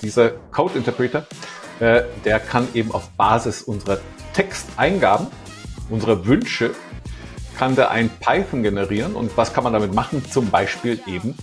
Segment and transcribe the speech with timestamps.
[0.00, 1.26] Dieser Code Interpreter,
[1.80, 3.98] äh, der kann eben auf Basis unserer
[4.32, 5.26] Texteingaben,
[5.90, 6.70] unserer Wünsche,
[7.58, 9.14] kann der ein Python generieren.
[9.14, 10.24] Und was kann man damit machen?
[10.30, 11.36] Zum Beispiel eben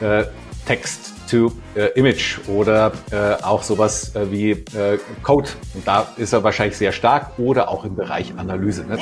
[0.00, 0.24] äh,
[0.66, 2.92] Text to äh, Image oder
[3.42, 4.64] auch sowas wie
[5.22, 5.50] Code.
[5.74, 8.84] Und da ist er wahrscheinlich sehr stark oder auch im Bereich Analyse.
[8.84, 8.98] Ne?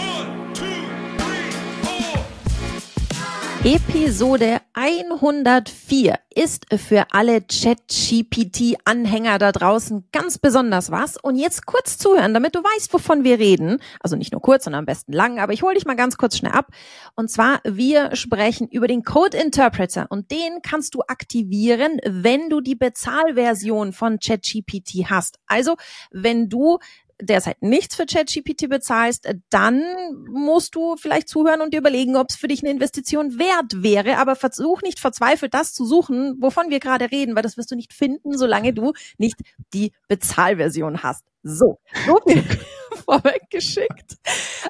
[3.65, 11.17] Episode 104 ist für alle ChatGPT-Anhänger da draußen ganz besonders was.
[11.17, 13.79] Und jetzt kurz zuhören, damit du weißt, wovon wir reden.
[13.99, 15.41] Also nicht nur kurz, sondern am besten lang.
[15.41, 16.69] Aber ich hole dich mal ganz kurz schnell ab.
[17.17, 20.07] Und zwar, wir sprechen über den Code Interpreter.
[20.09, 25.41] Und den kannst du aktivieren, wenn du die Bezahlversion von ChatGPT hast.
[25.49, 25.75] Also,
[26.13, 26.79] wenn du
[27.21, 29.83] derzeit nichts für ChatGPT bezahlst, dann
[30.31, 34.19] musst du vielleicht zuhören und dir überlegen, ob es für dich eine Investition wert wäre.
[34.19, 37.77] Aber versuch nicht verzweifelt das zu suchen, wovon wir gerade reden, weil das wirst du
[37.77, 39.37] nicht finden, solange du nicht
[39.75, 41.25] die Bezahlversion hast.
[41.43, 42.45] So, so viel
[43.05, 44.17] vorweggeschickt.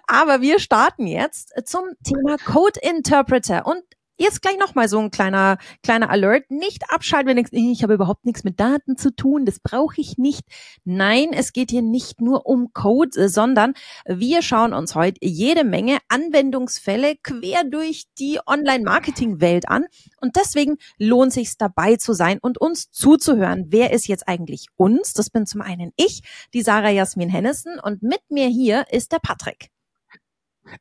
[0.07, 3.67] Aber wir starten jetzt zum Thema Code Interpreter.
[3.67, 3.83] Und
[4.21, 6.51] Jetzt gleich nochmal so ein kleiner, kleiner Alert.
[6.51, 10.01] Nicht abschalten, wenn du denkst, ich habe überhaupt nichts mit Daten zu tun, das brauche
[10.01, 10.43] ich nicht.
[10.83, 13.75] Nein, es geht hier nicht nur um Code, sondern
[14.07, 19.85] wir schauen uns heute jede Menge Anwendungsfälle quer durch die Online-Marketing-Welt an.
[20.21, 23.67] Und deswegen lohnt sich dabei zu sein und uns zuzuhören.
[23.69, 25.13] Wer ist jetzt eigentlich uns?
[25.13, 26.23] Das bin zum einen ich,
[26.55, 29.71] die Sarah Jasmin Hennessen und mit mir hier ist der Patrick.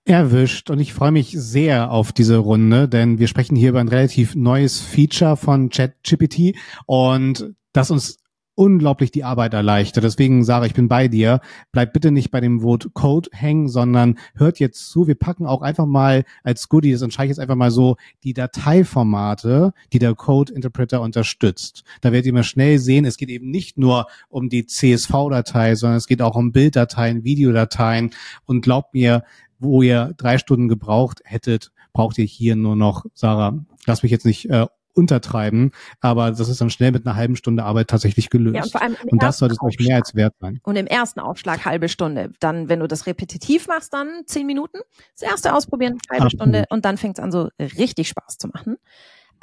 [0.05, 3.87] Erwischt und ich freue mich sehr auf diese Runde, denn wir sprechen hier über ein
[3.87, 8.19] relativ neues Feature von ChatGPT und das uns
[8.57, 10.03] unglaublich die Arbeit erleichtert.
[10.03, 11.41] Deswegen, Sarah, ich bin bei dir.
[11.71, 15.07] Bleib bitte nicht bei dem Wort Code hängen, sondern hört jetzt zu.
[15.07, 18.33] Wir packen auch einfach mal als Goodie, das entscheide ich jetzt einfach mal so, die
[18.33, 21.83] Dateiformate, die der Code Interpreter unterstützt.
[22.01, 25.97] Da werdet ihr mal schnell sehen, es geht eben nicht nur um die CSV-Datei, sondern
[25.97, 28.09] es geht auch um Bilddateien, Videodateien.
[28.45, 29.23] Und glaubt mir,
[29.59, 34.25] wo ihr drei Stunden gebraucht hättet, braucht ihr hier nur noch, Sarah, lass mich jetzt
[34.25, 34.67] nicht äh,
[34.97, 35.71] untertreiben,
[36.01, 38.55] aber das ist dann schnell mit einer halben Stunde Arbeit tatsächlich gelöst.
[38.55, 40.59] Ja, und, vor allem und das sollte es euch mehr als wert sein.
[40.63, 42.31] Und im ersten Aufschlag halbe Stunde.
[42.39, 44.79] Dann, wenn du das repetitiv machst, dann zehn Minuten.
[45.13, 46.41] Das erste ausprobieren, halbe Absolut.
[46.41, 48.77] Stunde und dann fängt es an, so richtig Spaß zu machen.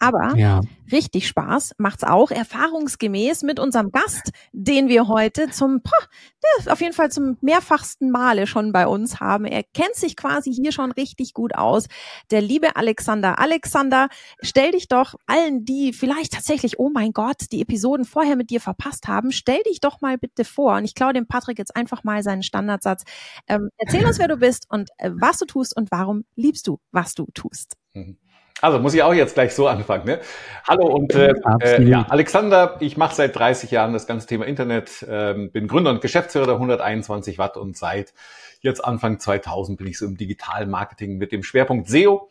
[0.04, 0.60] Aber ja.
[0.92, 6.92] richtig Spaß macht's auch erfahrungsgemäß mit unserem Gast, den wir heute zum, der auf jeden
[6.92, 9.44] Fall zum mehrfachsten Male schon bei uns haben.
[9.44, 11.86] Er kennt sich quasi hier schon richtig gut aus.
[12.30, 13.38] Der liebe Alexander.
[13.38, 14.08] Alexander,
[14.40, 18.60] stell dich doch allen, die vielleicht tatsächlich, oh mein Gott, die Episoden vorher mit dir
[18.60, 20.76] verpasst haben, stell dich doch mal bitte vor.
[20.76, 23.04] Und ich klaue dem Patrick jetzt einfach mal seinen Standardsatz.
[23.48, 26.78] Ähm, erzähl uns, wer du bist und äh, was du tust und warum liebst du,
[26.90, 27.76] was du tust.
[27.94, 28.18] Mhm.
[28.64, 30.06] Also muss ich auch jetzt gleich so anfangen.
[30.06, 30.20] Ne?
[30.66, 35.04] Hallo und äh, äh, ja, Alexander, ich mache seit 30 Jahren das ganze Thema Internet,
[35.06, 38.14] ähm, bin Gründer und Geschäftsführer der 121 Watt und seit
[38.60, 42.30] jetzt Anfang 2000 bin ich so im digitalen Marketing mit dem Schwerpunkt SEO.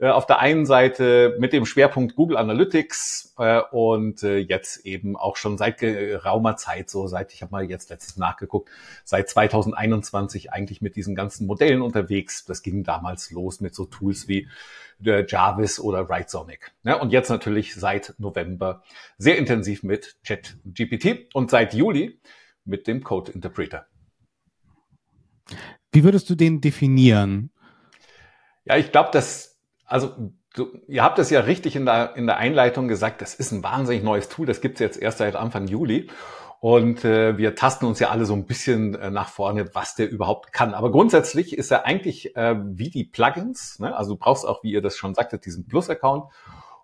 [0.00, 5.16] Äh, auf der einen Seite mit dem Schwerpunkt Google Analytics äh, und äh, jetzt eben
[5.16, 8.70] auch schon seit geraumer Zeit, so seit, ich habe mal jetzt letztes nachgeguckt,
[9.04, 12.44] seit 2021 eigentlich mit diesen ganzen Modellen unterwegs.
[12.44, 14.48] Das ging damals los mit so Tools wie
[14.98, 16.72] der Jarvis oder Writesonic.
[16.84, 18.82] Ja, und jetzt natürlich seit November
[19.16, 22.20] sehr intensiv mit ChatGPT und seit Juli
[22.64, 23.86] mit dem Code Interpreter.
[25.92, 27.50] Wie würdest du den definieren?
[28.64, 29.57] Ja, ich glaube, dass,
[29.88, 30.14] also
[30.54, 33.64] du, ihr habt es ja richtig in der, in der Einleitung gesagt, das ist ein
[33.64, 36.08] wahnsinnig neues Tool, das gibt es jetzt erst seit Anfang Juli.
[36.60, 40.10] Und äh, wir tasten uns ja alle so ein bisschen äh, nach vorne, was der
[40.10, 40.74] überhaupt kann.
[40.74, 43.78] Aber grundsätzlich ist er eigentlich äh, wie die Plugins.
[43.78, 43.96] Ne?
[43.96, 46.24] Also du brauchst auch, wie ihr das schon sagtet, diesen Plus-Account.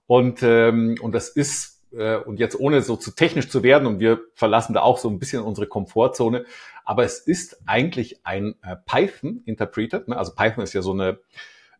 [0.07, 3.99] Und, ähm, und das ist, äh, und jetzt ohne so zu technisch zu werden, und
[3.99, 6.45] wir verlassen da auch so ein bisschen unsere Komfortzone,
[6.85, 10.05] aber es ist eigentlich ein äh, Python-Interpreter.
[10.07, 10.17] Ne?
[10.17, 11.19] Also Python ist ja so eine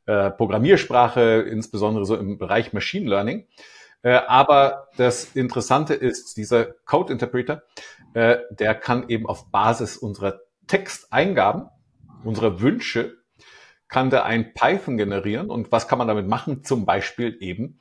[0.07, 3.47] äh, Programmiersprache, insbesondere so im Bereich Machine Learning.
[4.03, 7.63] Äh, aber das Interessante ist, dieser Code Interpreter,
[8.13, 11.71] äh, der kann eben auf Basis unserer Texteingaben,
[12.23, 13.15] unserer Wünsche,
[13.89, 15.49] kann der ein Python generieren.
[15.49, 16.65] Und was kann man damit machen?
[16.65, 17.81] Zum Beispiel eben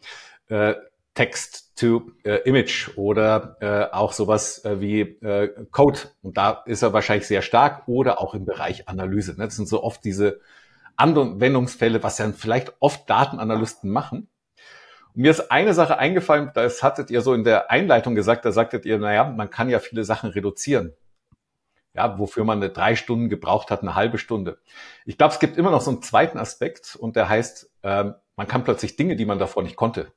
[1.13, 2.12] Text to
[2.44, 5.18] Image oder auch sowas wie
[5.71, 6.00] Code.
[6.21, 9.31] Und da ist er wahrscheinlich sehr stark oder auch im Bereich Analyse.
[9.31, 9.45] Ne?
[9.45, 10.42] Das sind so oft diese
[10.95, 14.28] Anwendungsfälle, was ja vielleicht oft Datenanalysten machen.
[15.13, 18.51] Und mir ist eine Sache eingefallen, das hattet ihr so in der Einleitung gesagt, da
[18.51, 20.94] sagtet ihr, naja, man kann ja viele Sachen reduzieren.
[21.95, 24.57] Ja, wofür man eine drei Stunden gebraucht hat, eine halbe Stunde.
[25.06, 28.06] Ich glaube, es gibt immer noch so einen zweiten Aspekt und der heißt, äh,
[28.36, 30.12] man kann plötzlich Dinge, die man davor nicht konnte.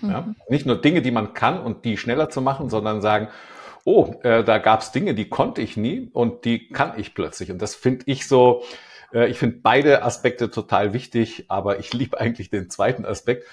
[0.00, 0.10] Mhm.
[0.10, 0.34] Ja?
[0.48, 3.28] Nicht nur Dinge, die man kann und die schneller zu machen, sondern sagen,
[3.84, 7.50] oh, äh, da gab es Dinge, die konnte ich nie und die kann ich plötzlich.
[7.50, 8.62] Und das finde ich so,
[9.12, 13.46] ich finde beide Aspekte total wichtig, aber ich liebe eigentlich den zweiten Aspekt,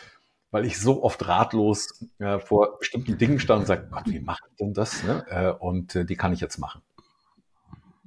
[0.52, 4.44] weil ich so oft ratlos äh, vor bestimmten Dingen stand und sage, Gott, wie mache
[4.50, 5.04] ich denn das?
[5.04, 5.26] Ne?
[5.30, 6.82] Äh, und äh, die kann ich jetzt machen.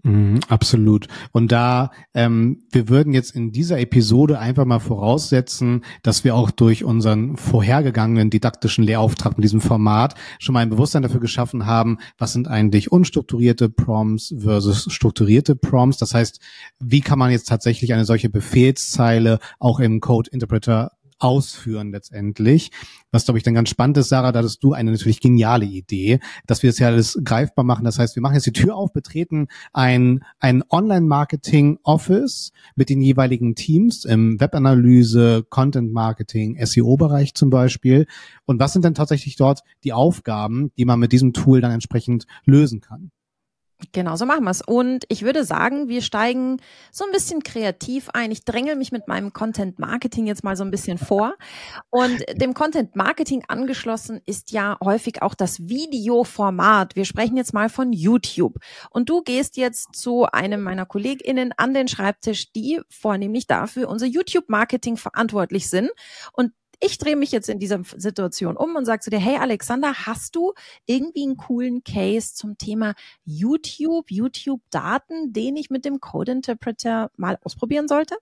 [0.02, 1.08] Mhm, absolut.
[1.32, 6.50] Und da, ähm, wir würden jetzt in dieser Episode einfach mal voraussetzen, dass wir auch
[6.50, 11.98] durch unseren vorhergegangenen didaktischen Lehrauftrag mit diesem Format schon mal ein Bewusstsein dafür geschaffen haben,
[12.16, 15.98] was sind eigentlich unstrukturierte Prompts versus strukturierte Prompts.
[15.98, 16.40] Das heißt,
[16.78, 22.70] wie kann man jetzt tatsächlich eine solche Befehlszeile auch im Code Interpreter ausführen letztendlich.
[23.12, 26.20] Was, glaube ich, dann ganz spannend ist, Sarah, da hattest du eine natürlich geniale Idee,
[26.46, 27.84] dass wir es ja alles greifbar machen.
[27.84, 33.54] Das heißt, wir machen jetzt die Tür auf, betreten ein, ein Online-Marketing-Office mit den jeweiligen
[33.54, 38.06] Teams im Webanalyse, Content-Marketing, SEO-Bereich zum Beispiel.
[38.46, 42.26] Und was sind denn tatsächlich dort die Aufgaben, die man mit diesem Tool dann entsprechend
[42.44, 43.10] lösen kann?
[43.92, 44.62] Genau, so machen wir es.
[44.62, 46.58] Und ich würde sagen, wir steigen
[46.92, 48.30] so ein bisschen kreativ ein.
[48.30, 51.34] Ich dränge mich mit meinem Content Marketing jetzt mal so ein bisschen vor.
[51.90, 56.94] Und dem Content Marketing angeschlossen ist ja häufig auch das Videoformat.
[56.96, 58.58] Wir sprechen jetzt mal von YouTube.
[58.90, 64.06] Und du gehst jetzt zu einem meiner KollegInnen an den Schreibtisch, die vornehmlich dafür unser
[64.06, 65.90] YouTube Marketing verantwortlich sind.
[66.32, 69.92] Und ich drehe mich jetzt in dieser Situation um und sage zu dir, hey Alexander,
[70.06, 70.54] hast du
[70.86, 72.94] irgendwie einen coolen Case zum Thema
[73.24, 78.16] YouTube, YouTube-Daten, den ich mit dem Code Interpreter mal ausprobieren sollte?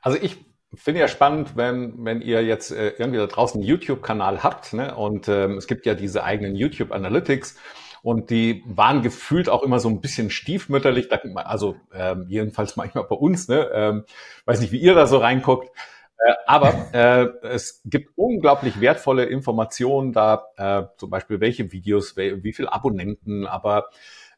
[0.00, 0.38] Also ich
[0.74, 4.94] finde ja spannend, wenn, wenn ihr jetzt äh, irgendwie da draußen einen YouTube-Kanal habt ne?
[4.94, 7.56] und ähm, es gibt ja diese eigenen YouTube Analytics
[8.02, 13.16] und die waren gefühlt auch immer so ein bisschen stiefmütterlich, also ähm, jedenfalls manchmal bei
[13.16, 13.68] uns, ne?
[13.72, 14.04] ähm,
[14.44, 15.70] weiß nicht, wie ihr da so reinguckt.
[16.18, 22.42] Äh, aber äh, es gibt unglaublich wertvolle Informationen da, äh, zum Beispiel welche Videos, wie,
[22.42, 23.90] wie viel Abonnenten, aber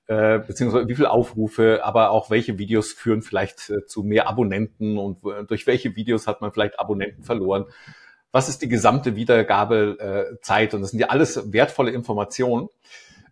[0.08, 4.98] äh, beziehungsweise wie viel Aufrufe, aber auch welche Videos führen vielleicht äh, zu mehr Abonnenten
[4.98, 7.66] und äh, durch welche Videos hat man vielleicht Abonnenten verloren.
[8.32, 10.72] Was ist die gesamte Wiedergabezeit?
[10.72, 12.68] Äh, und das sind ja alles wertvolle Informationen.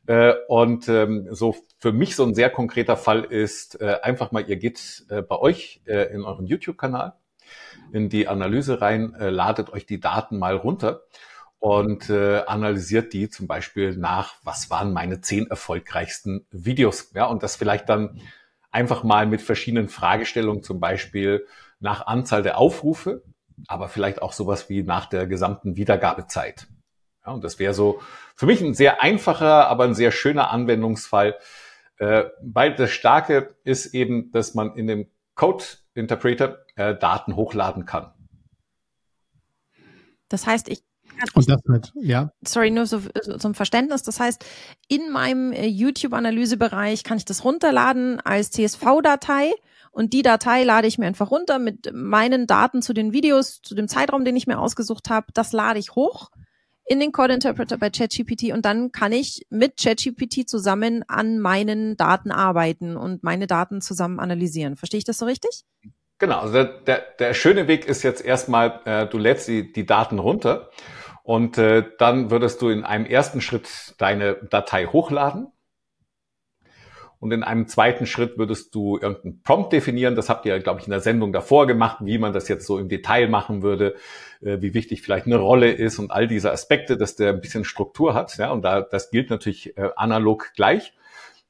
[0.06, 4.48] Äh, und ähm, so für mich so ein sehr konkreter Fall ist äh, einfach mal,
[4.48, 7.14] ihr geht bei euch äh, in euren YouTube-Kanal
[7.92, 11.02] in die Analyse rein, äh, ladet euch die Daten mal runter
[11.58, 17.12] und äh, analysiert die zum Beispiel nach, was waren meine zehn erfolgreichsten Videos.
[17.14, 18.20] Ja, und das vielleicht dann
[18.70, 21.46] einfach mal mit verschiedenen Fragestellungen, zum Beispiel
[21.80, 23.22] nach Anzahl der Aufrufe,
[23.68, 26.66] aber vielleicht auch sowas wie nach der gesamten Wiedergabezeit.
[27.24, 28.00] Ja, und das wäre so
[28.34, 31.36] für mich ein sehr einfacher, aber ein sehr schöner Anwendungsfall.
[31.98, 37.84] Äh, weil das Starke ist eben, dass man in dem Code Interpreter äh, Daten hochladen
[37.84, 38.12] kann.
[40.28, 40.82] Das heißt, ich
[41.34, 42.30] und das mit, ja.
[42.46, 44.02] Sorry, nur so, so zum Verständnis.
[44.02, 44.44] Das heißt,
[44.88, 49.52] in meinem äh, YouTube-Analysebereich kann ich das runterladen als CSV-Datei
[49.92, 53.74] und die Datei lade ich mir einfach runter mit meinen Daten zu den Videos, zu
[53.74, 55.28] dem Zeitraum, den ich mir ausgesucht habe.
[55.32, 56.30] Das lade ich hoch
[56.84, 61.96] in den Code Interpreter bei ChatGPT und dann kann ich mit ChatGPT zusammen an meinen
[61.96, 64.76] Daten arbeiten und meine Daten zusammen analysieren.
[64.76, 65.64] Verstehe ich das so richtig?
[66.18, 69.84] Genau, also der, der, der schöne Weg ist jetzt erstmal, äh, du lädst die, die
[69.84, 70.70] Daten runter
[71.24, 75.48] und äh, dann würdest du in einem ersten Schritt deine Datei hochladen
[77.18, 80.14] und in einem zweiten Schritt würdest du irgendeinen Prompt definieren.
[80.14, 82.78] Das habt ihr, glaube ich, in der Sendung davor gemacht, wie man das jetzt so
[82.78, 83.96] im Detail machen würde,
[84.42, 87.64] äh, wie wichtig vielleicht eine Rolle ist und all diese Aspekte, dass der ein bisschen
[87.64, 88.36] Struktur hat.
[88.38, 90.94] Ja, und da, das gilt natürlich äh, analog gleich.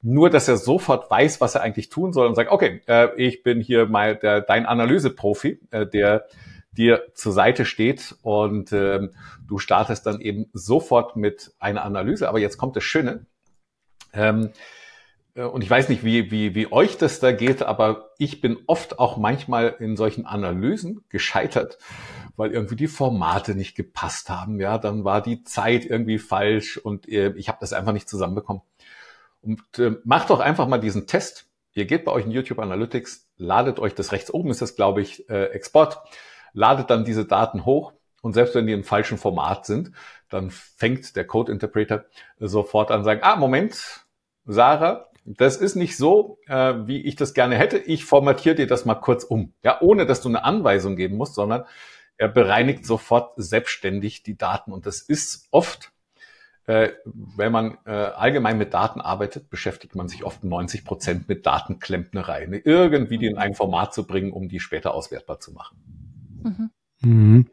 [0.01, 3.43] Nur, dass er sofort weiß, was er eigentlich tun soll und sagt, okay, äh, ich
[3.43, 6.25] bin hier mal der, dein Analyseprofi, äh, der
[6.71, 9.11] dir zur Seite steht und ähm,
[9.47, 12.29] du startest dann eben sofort mit einer Analyse.
[12.29, 13.25] Aber jetzt kommt das Schöne.
[14.13, 14.51] Ähm,
[15.37, 18.57] äh, und ich weiß nicht, wie, wie, wie euch das da geht, aber ich bin
[18.67, 21.77] oft auch manchmal in solchen Analysen gescheitert,
[22.35, 24.59] weil irgendwie die Formate nicht gepasst haben.
[24.59, 28.61] Ja, dann war die Zeit irgendwie falsch und äh, ich habe das einfach nicht zusammenbekommen.
[29.41, 31.47] Und äh, macht doch einfach mal diesen Test.
[31.73, 35.01] Ihr geht bei euch in YouTube Analytics, ladet euch das rechts oben ist das, glaube
[35.01, 35.99] ich, äh, Export,
[36.53, 39.91] ladet dann diese Daten hoch und selbst wenn die im falschen Format sind,
[40.29, 42.05] dann fängt der Code Interpreter
[42.39, 44.05] sofort an sagen, ah, Moment,
[44.45, 47.77] Sarah, das ist nicht so, äh, wie ich das gerne hätte.
[47.77, 49.53] Ich formatiere dir das mal kurz um.
[49.61, 51.65] Ja, ohne dass du eine Anweisung geben musst, sondern
[52.17, 54.71] er bereinigt sofort selbstständig die Daten.
[54.71, 55.91] Und das ist oft,
[56.67, 61.45] äh, wenn man äh, allgemein mit Daten arbeitet, beschäftigt man sich oft 90 Prozent mit
[61.45, 62.45] Datenklempnerei.
[62.45, 62.57] Ne?
[62.57, 65.77] Irgendwie die in ein Format zu bringen, um die später auswertbar zu machen.
[66.43, 66.69] Mhm.
[67.01, 67.45] Mhm.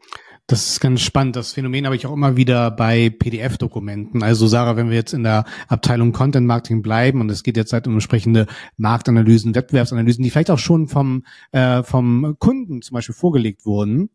[0.47, 1.37] Das ist ganz spannend.
[1.37, 4.21] Das Phänomen habe ich auch immer wieder bei PDF-Dokumenten.
[4.21, 7.73] Also Sarah, wenn wir jetzt in der Abteilung Content Marketing bleiben und es geht jetzt
[7.73, 8.45] halt um entsprechende
[8.77, 14.11] Marktanalysen, Wettbewerbsanalysen, die vielleicht auch schon vom, äh, vom Kunden zum Beispiel vorgelegt wurden,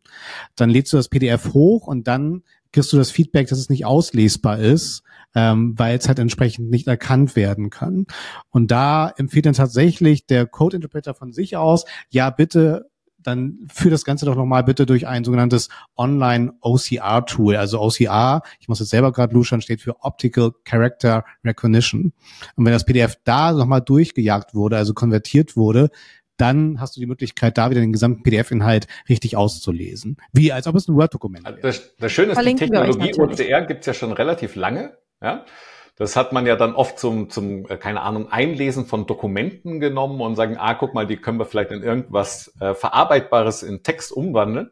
[0.55, 3.85] dann lädst du das PDF hoch und dann kriegst du das Feedback, dass es nicht
[3.85, 5.03] auslesbar ist,
[5.35, 8.05] ähm, weil es halt entsprechend nicht erkannt werden kann.
[8.49, 12.91] Und da empfiehlt dann tatsächlich der Code Interpreter von sich aus, ja, bitte
[13.23, 17.55] dann führ das Ganze doch nochmal bitte durch ein sogenanntes Online OCR Tool.
[17.55, 22.13] Also OCR, ich muss jetzt selber gerade luschern, steht für Optical Character Recognition.
[22.55, 25.89] Und wenn das PDF da nochmal durchgejagt wurde, also konvertiert wurde,
[26.41, 30.17] dann hast du die Möglichkeit, da wieder den gesamten PDF-Inhalt richtig auszulesen.
[30.33, 31.59] Wie als ob es ein Word-Dokument wäre.
[31.61, 34.97] Das, das Schöne ist, Verlinken die Technologie OCR gibt's ja schon relativ lange.
[35.21, 35.45] Ja?
[35.97, 40.19] Das hat man ja dann oft zum, zum, äh, keine Ahnung, Einlesen von Dokumenten genommen
[40.19, 44.11] und sagen, ah, guck mal, die können wir vielleicht in irgendwas äh, Verarbeitbares in Text
[44.11, 44.71] umwandeln.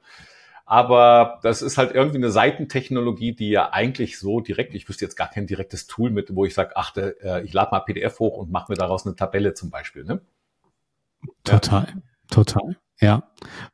[0.65, 5.15] Aber das ist halt irgendwie eine Seitentechnologie, die ja eigentlich so direkt, ich wüsste jetzt
[5.15, 8.37] gar kein direktes Tool mit, wo ich sage, ach, äh, ich lade mal PDF hoch
[8.37, 10.05] und mache mir daraus eine Tabelle zum Beispiel.
[10.05, 10.21] Ne?
[11.43, 12.01] Total, ja.
[12.29, 12.77] total.
[13.01, 13.23] Ja.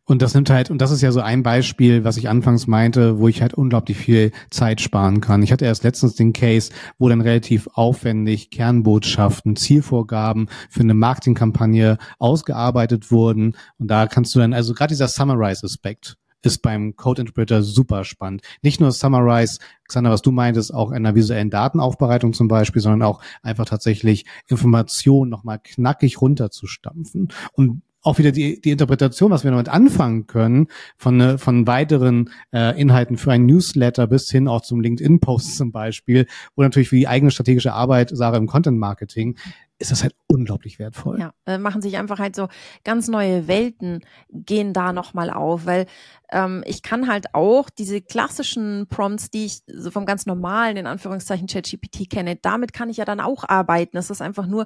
[0.05, 3.17] Und das nimmt halt, und das ist ja so ein Beispiel, was ich anfangs meinte,
[3.17, 5.41] wo ich halt unglaublich viel Zeit sparen kann.
[5.41, 11.97] Ich hatte erst letztens den Case, wo dann relativ aufwendig Kernbotschaften, Zielvorgaben für eine Marketingkampagne
[12.19, 13.55] ausgearbeitet wurden.
[13.79, 18.41] Und da kannst du dann, also gerade dieser Summarize-Aspekt ist beim Code Interpreter super spannend.
[18.61, 23.03] Nicht nur Summarize, Xander, was du meintest, auch in der visuellen Datenaufbereitung zum Beispiel, sondern
[23.03, 27.29] auch einfach tatsächlich Informationen nochmal knackig runterzustampfen.
[27.53, 32.29] Und auch wieder die, die Interpretation, was wir damit anfangen können, von, äh, von weiteren
[32.53, 36.97] äh, Inhalten für ein Newsletter bis hin auch zum LinkedIn-Post zum Beispiel oder natürlich für
[36.97, 39.37] die eigene strategische Arbeit, Sarah, im Content-Marketing,
[39.77, 41.19] ist das halt unglaublich wertvoll.
[41.19, 42.47] Ja, äh, machen sich einfach halt so
[42.83, 45.85] ganz neue Welten gehen da nochmal auf, weil
[46.31, 50.87] ähm, ich kann halt auch diese klassischen Prompts, die ich so vom ganz normalen, in
[50.87, 53.97] Anführungszeichen, ChatGPT kenne, damit kann ich ja dann auch arbeiten.
[53.97, 54.65] Das ist einfach nur,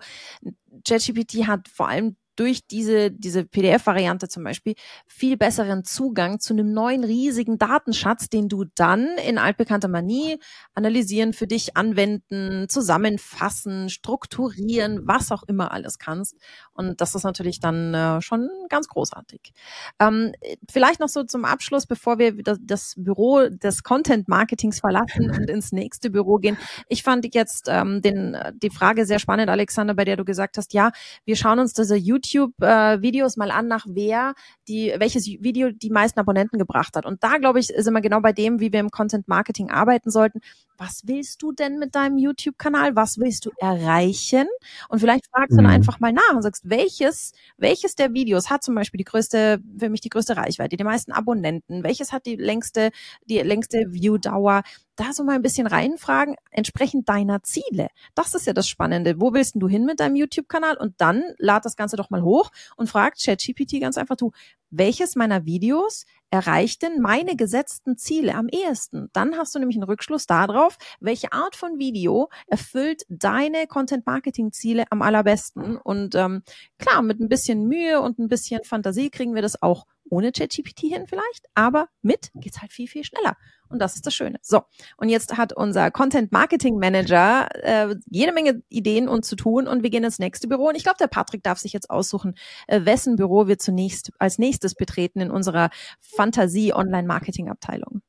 [0.88, 4.76] ChatGPT hat vor allem durch diese, diese PDF-Variante zum Beispiel
[5.08, 10.40] viel besseren Zugang zu einem neuen riesigen Datenschatz, den du dann in altbekannter Manie
[10.74, 16.38] analysieren, für dich anwenden, zusammenfassen, strukturieren, was auch immer alles kannst.
[16.72, 19.52] Und das ist natürlich dann äh, schon ganz großartig.
[20.00, 20.32] Ähm,
[20.72, 25.74] vielleicht noch so zum Abschluss, bevor wir das, das Büro des Content-Marketings verlassen und ins
[25.74, 26.58] nächste Büro gehen.
[26.88, 30.74] Ich fand jetzt ähm, den, die Frage sehr spannend, Alexander, bei der du gesagt hast,
[30.74, 30.92] ja,
[31.26, 34.34] wir schauen uns diese YouTube YouTube-Videos mal an, nach wer
[34.68, 37.06] die, welches Video die meisten Abonnenten gebracht hat.
[37.06, 40.12] Und da, glaube ich, sind wir genau bei dem, wie wir im Content Marketing arbeiten
[40.12, 40.40] sollten.
[40.80, 42.96] Was willst du denn mit deinem YouTube-Kanal?
[42.96, 44.48] Was willst du erreichen?
[44.88, 45.66] Und vielleicht fragst du mhm.
[45.66, 49.62] dann einfach mal nach und sagst, welches, welches der Videos hat zum Beispiel die größte,
[49.78, 51.84] für mich die größte Reichweite, die meisten Abonnenten?
[51.84, 52.92] Welches hat die längste,
[53.26, 54.64] die längste Viewdauer?
[55.00, 57.88] da so mal ein bisschen reinfragen, entsprechend deiner Ziele.
[58.16, 59.22] Das ist ja das Spannende.
[59.22, 60.76] Wo willst du hin mit deinem YouTube-Kanal?
[60.78, 64.32] Und dann lad das Ganze doch mal hoch und frag ChatGPT ganz einfach, du,
[64.72, 69.10] welches meiner Videos erreicht denn meine gesetzten Ziele am ehesten?
[69.14, 75.02] Dann hast du nämlich einen Rückschluss darauf, welche Art von Video erfüllt deine Content-Marketing-Ziele am
[75.02, 75.78] allerbesten.
[75.78, 76.44] Und ähm,
[76.78, 80.82] klar, mit ein bisschen Mühe und ein bisschen Fantasie kriegen wir das auch ohne ChatGPT
[80.82, 83.36] hin vielleicht, aber mit geht's halt viel, viel schneller.
[83.70, 84.40] Und das ist das Schöne.
[84.42, 84.62] So,
[84.98, 89.84] und jetzt hat unser Content Marketing Manager äh, jede Menge Ideen und zu tun und
[89.84, 90.70] wir gehen ins nächste Büro.
[90.70, 92.34] Und ich glaube, der Patrick darf sich jetzt aussuchen,
[92.68, 98.02] äh, wessen Büro wir zunächst als nächstes betreten in unserer Fantasie Online Marketing Abteilung.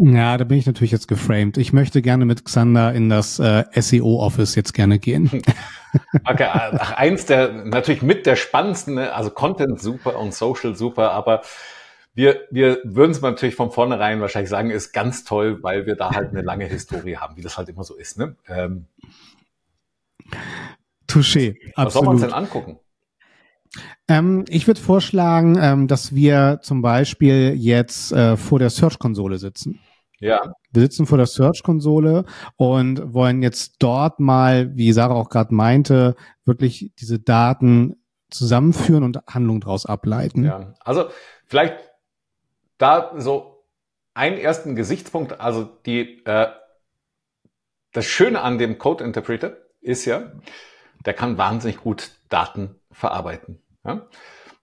[0.00, 1.58] Ja, da bin ich natürlich jetzt geframed.
[1.58, 5.42] Ich möchte gerne mit Xander in das äh, SEO-Office jetzt gerne gehen.
[6.24, 11.10] Okay, ach, eins der, natürlich mit der spannendsten, ne, also Content super und Social super,
[11.10, 11.42] aber
[12.14, 16.10] wir, wir würden es natürlich von vornherein wahrscheinlich sagen, ist ganz toll, weil wir da
[16.14, 18.18] halt eine lange Historie haben, wie das halt immer so ist.
[18.18, 18.36] Ne?
[18.48, 18.86] Ähm,
[21.06, 21.86] Touché, absolut.
[21.86, 22.78] Was soll man uns denn angucken?
[24.08, 29.80] Ähm, ich würde vorschlagen, ähm, dass wir zum Beispiel jetzt äh, vor der Search-Konsole sitzen.
[30.18, 30.54] Ja.
[30.70, 32.24] Wir sitzen vor der Search-Konsole
[32.56, 36.14] und wollen jetzt dort mal, wie Sarah auch gerade meinte,
[36.44, 37.96] wirklich diese Daten
[38.30, 40.44] zusammenführen und Handlungen daraus ableiten.
[40.44, 41.08] Ja, also
[41.46, 41.76] vielleicht
[42.78, 43.64] da so
[44.14, 46.48] einen ersten Gesichtspunkt, also die, äh,
[47.92, 50.32] das Schöne an dem Code Interpreter ist ja,
[51.04, 53.60] der kann wahnsinnig gut Daten verarbeiten.
[53.84, 54.06] Ja?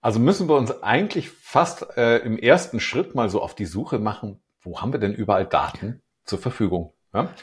[0.01, 3.99] Also müssen wir uns eigentlich fast äh, im ersten Schritt mal so auf die Suche
[3.99, 6.93] machen, wo haben wir denn überall Daten zur Verfügung?
[7.13, 7.33] Ja?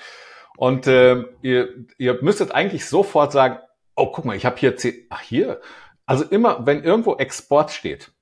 [0.57, 3.59] Und äh, ihr, ihr müsstet eigentlich sofort sagen,
[3.95, 5.61] oh, guck mal, ich habe hier, C ach hier,
[6.07, 8.13] also immer, wenn irgendwo Export steht,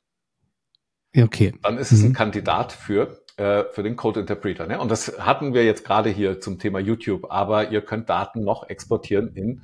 [1.17, 1.55] Okay.
[1.63, 2.15] Dann ist es ein mhm.
[2.15, 4.67] Kandidat für äh, für den Code Interpreter.
[4.67, 4.81] Ne?
[4.81, 8.69] Und das hatten wir jetzt gerade hier zum Thema YouTube, aber ihr könnt Daten noch
[8.69, 9.63] exportieren in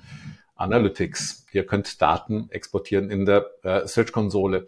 [0.61, 1.47] Analytics.
[1.53, 4.67] Ihr könnt Daten exportieren in der äh, Search-Konsole.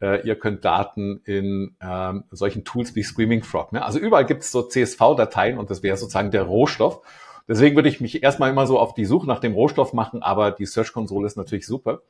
[0.00, 3.72] Äh, ihr könnt Daten in ähm, solchen Tools wie Screaming Frog.
[3.72, 3.84] Ne?
[3.84, 7.00] Also überall gibt es so CSV-Dateien und das wäre sozusagen der Rohstoff.
[7.48, 10.50] Deswegen würde ich mich erstmal immer so auf die Suche nach dem Rohstoff machen, aber
[10.50, 12.02] die Search-Konsole ist natürlich super.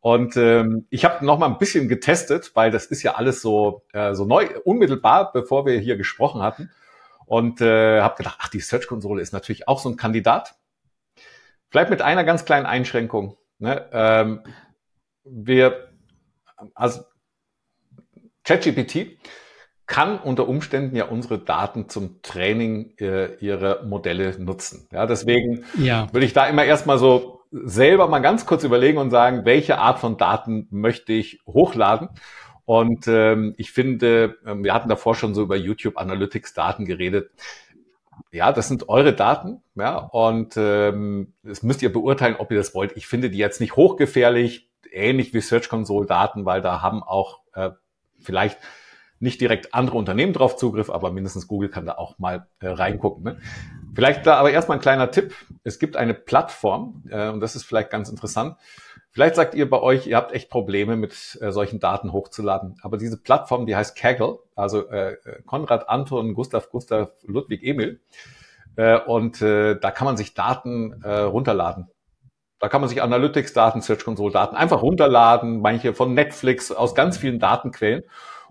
[0.00, 3.84] Und ähm, ich habe noch mal ein bisschen getestet, weil das ist ja alles so
[3.92, 6.70] äh, so neu, unmittelbar, bevor wir hier gesprochen hatten.
[7.24, 10.56] Und äh, habe gedacht, ach, die Search-Konsole ist natürlich auch so ein Kandidat.
[11.74, 13.36] Vielleicht mit einer ganz kleinen Einschränkung.
[13.58, 13.84] Ne?
[13.90, 14.42] Ähm,
[15.24, 15.88] wir,
[16.72, 17.00] also
[18.44, 19.18] ChatGPT
[19.84, 24.86] kann unter Umständen ja unsere Daten zum Training äh, ihrer Modelle nutzen.
[24.92, 26.06] Ja, deswegen ja.
[26.12, 29.98] würde ich da immer erstmal so selber mal ganz kurz überlegen und sagen, welche Art
[29.98, 32.08] von Daten möchte ich hochladen.
[32.66, 37.32] Und ähm, ich finde, ähm, wir hatten davor schon so über YouTube Analytics Daten geredet.
[38.32, 42.74] Ja, das sind eure Daten, ja, und ähm, das müsst ihr beurteilen, ob ihr das
[42.74, 42.96] wollt.
[42.96, 47.40] Ich finde die jetzt nicht hochgefährlich, ähnlich wie Search Console Daten, weil da haben auch
[47.54, 47.70] äh,
[48.18, 48.58] vielleicht
[49.20, 53.24] nicht direkt andere Unternehmen drauf Zugriff, aber mindestens Google kann da auch mal äh, reingucken.
[53.24, 53.38] Ne?
[53.94, 55.34] Vielleicht da aber erstmal ein kleiner Tipp.
[55.62, 58.56] Es gibt eine Plattform, äh, und das ist vielleicht ganz interessant.
[59.14, 62.76] Vielleicht sagt ihr bei euch, ihr habt echt Probleme mit äh, solchen Daten hochzuladen.
[62.82, 65.16] Aber diese Plattform, die heißt Kaggle, also äh,
[65.46, 68.00] Konrad, Anton, Gustav, Gustav, Ludwig, Emil.
[68.74, 71.86] Äh, und äh, da kann man sich Daten äh, runterladen.
[72.58, 77.38] Da kann man sich Analytics-Daten, Search Console-Daten einfach runterladen, manche von Netflix, aus ganz vielen
[77.38, 78.02] Datenquellen.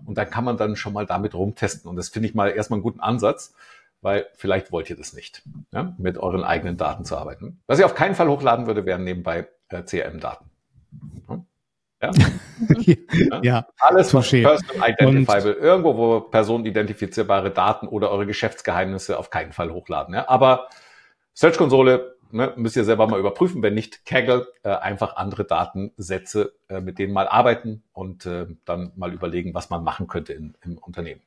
[0.06, 1.90] Und dann kann man dann schon mal damit rumtesten.
[1.90, 3.54] Und das finde ich mal erstmal einen guten Ansatz,
[4.00, 5.42] weil vielleicht wollt ihr das nicht,
[5.72, 7.60] ja, mit euren eigenen Daten zu arbeiten.
[7.66, 10.53] Was ich auf keinen Fall hochladen würde, wären nebenbei äh, CRM-Daten.
[12.02, 12.12] Ja?
[12.84, 13.40] ja.
[13.42, 13.66] ja.
[13.78, 19.72] Alles, was personal identifiable, Und irgendwo, wo personenidentifizierbare Daten oder eure Geschäftsgeheimnisse auf keinen Fall
[19.72, 20.14] hochladen.
[20.14, 20.28] Ja?
[20.28, 20.68] Aber
[21.34, 23.62] Search Konsole ne, müsst ihr selber mal überprüfen.
[23.62, 28.92] Wenn nicht, Kaggle, äh, einfach andere Datensätze, äh, mit denen mal arbeiten und äh, dann
[28.96, 31.22] mal überlegen, was man machen könnte in, im Unternehmen.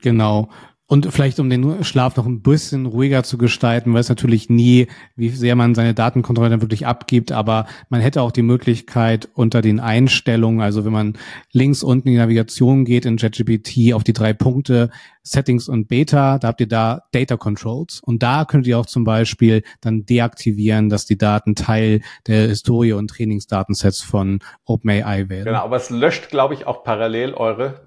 [0.00, 0.48] Genau.
[0.88, 5.30] Und vielleicht, um den Schlaf noch ein bisschen ruhiger zu gestalten, weiß natürlich nie, wie
[5.30, 9.80] sehr man seine Datenkontrolle dann wirklich abgibt, aber man hätte auch die Möglichkeit unter den
[9.80, 11.18] Einstellungen, also wenn man
[11.50, 14.90] links unten in die Navigation geht in JetGPT auf die drei Punkte
[15.24, 19.02] Settings und Beta, da habt ihr da Data Controls und da könnt ihr auch zum
[19.02, 25.46] Beispiel dann deaktivieren, dass die Daten Teil der Historie und Trainingsdatensets von OpenAI werden.
[25.46, 27.85] Genau, aber es löscht, glaube ich, auch parallel eure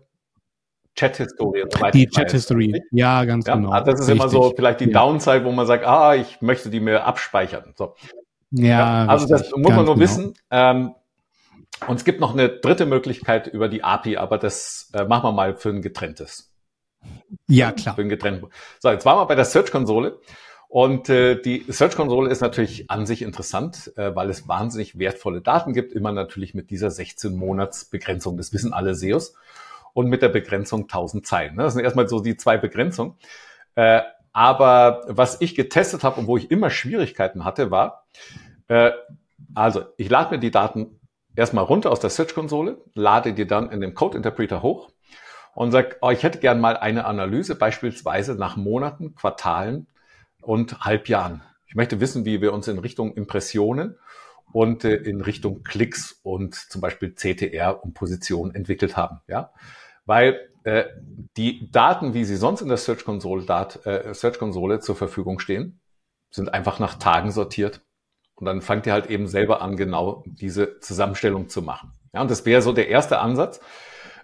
[0.95, 1.65] Chat-Historie.
[1.93, 3.71] Die Chat-History, ja, ganz ja, genau.
[3.71, 4.21] Also das ist Richtig.
[4.21, 4.99] immer so vielleicht die ja.
[4.99, 7.73] Downside, wo man sagt, ah, ich möchte die mir abspeichern.
[7.78, 7.95] So.
[8.52, 9.99] Ja, ja also das muss man nur genau.
[9.99, 10.34] wissen.
[10.52, 10.95] Ähm,
[11.88, 15.32] und es gibt noch eine dritte Möglichkeit über die API, aber das äh, machen wir
[15.32, 16.52] mal für ein getrenntes.
[17.47, 17.95] Ja, klar.
[17.95, 18.49] Für ein getrenntes.
[18.80, 20.19] So, jetzt waren wir bei der Search-Konsole.
[20.67, 25.73] Und äh, die Search-Konsole ist natürlich an sich interessant, äh, weil es wahnsinnig wertvolle Daten
[25.73, 28.38] gibt, immer natürlich mit dieser 16-Monats-Begrenzung.
[28.38, 29.34] Das wissen alle SEOs
[29.93, 31.58] und mit der Begrenzung 1000 Zeilen.
[31.58, 33.15] Das sind erstmal so die zwei Begrenzungen.
[33.75, 38.06] Äh, aber was ich getestet habe und wo ich immer Schwierigkeiten hatte, war,
[38.67, 38.91] äh,
[39.56, 40.99] also ich lade mir die Daten
[41.36, 44.89] erstmal runter aus der Search-Konsole, lade die dann in dem Code-Interpreter hoch
[45.56, 49.88] und sage, oh, ich hätte gern mal eine Analyse, beispielsweise nach Monaten, Quartalen
[50.41, 51.41] und Halbjahren.
[51.67, 53.97] Ich möchte wissen, wie wir uns in Richtung Impressionen
[54.52, 59.22] und äh, in Richtung Klicks und zum Beispiel CTR und Position entwickelt haben.
[59.28, 59.52] Ja,
[60.06, 60.86] weil äh,
[61.38, 65.40] die Daten, wie sie sonst in der Search Console, Dat, äh, Search Console zur Verfügung
[65.40, 65.80] stehen,
[66.32, 67.82] sind einfach nach Tagen sortiert.
[68.36, 71.92] Und dann fangt ihr halt eben selber an, genau diese Zusammenstellung zu machen.
[72.14, 73.60] Ja, und das wäre so der erste Ansatz.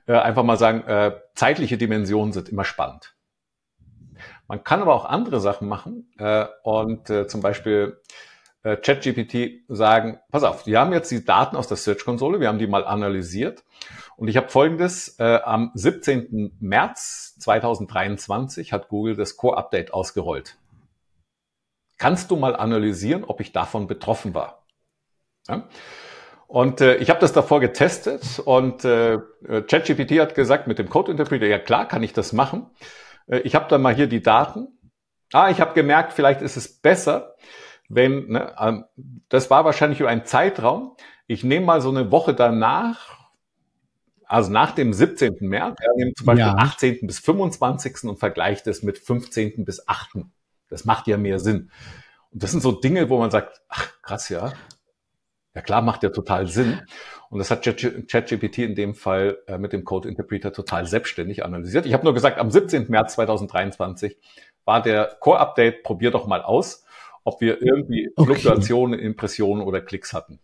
[0.08, 3.16] Äh, einfach mal sagen, äh, zeitliche Dimensionen sind immer spannend.
[4.48, 8.00] Man kann aber auch andere Sachen machen äh, und äh, zum Beispiel
[8.66, 12.58] äh, ChatGPT sagen, pass auf, wir haben jetzt die Daten aus der Search-Konsole, wir haben
[12.58, 13.64] die mal analysiert
[14.18, 16.58] und ich habe folgendes, äh, am 17.
[16.60, 20.58] März 2023 hat Google das Core-Update ausgerollt.
[22.00, 24.66] Kannst du mal analysieren, ob ich davon betroffen war?
[25.48, 25.68] Ja?
[26.48, 31.12] Und äh, ich habe das davor getestet und äh, ChatGPT hat gesagt mit dem Code
[31.12, 32.66] Interpreter, ja klar, kann ich das machen.
[33.28, 34.70] Äh, ich habe dann mal hier die Daten.
[35.34, 37.36] Ah, ich habe gemerkt, vielleicht ist es besser,
[37.90, 38.86] wenn, ne, ähm,
[39.30, 40.96] das war wahrscheinlich über einen Zeitraum.
[41.28, 43.30] Ich nehme mal so eine Woche danach,
[44.26, 45.38] also nach dem 17.
[45.42, 46.56] März, ja, nehme zum Beispiel ja.
[46.56, 47.08] 18.
[47.08, 48.06] bis 25.
[48.06, 49.66] und vergleiche das mit 15.
[49.66, 50.18] bis 8.
[50.70, 51.72] Das macht ja mehr Sinn.
[52.32, 54.54] Und das sind so Dinge, wo man sagt, ach krass, ja.
[55.54, 56.82] Ja klar, macht ja total Sinn.
[57.30, 61.86] Und das hat ChatGPT in dem Fall äh, mit dem Code Interpreter total selbstständig analysiert.
[61.86, 62.90] Ich habe nur gesagt, am 17.
[62.90, 64.18] März 2023
[64.66, 66.85] war der Core-Update, probier doch mal aus,
[67.26, 68.36] ob wir irgendwie okay.
[68.36, 70.40] Fluktuationen, Impressionen oder Klicks hatten.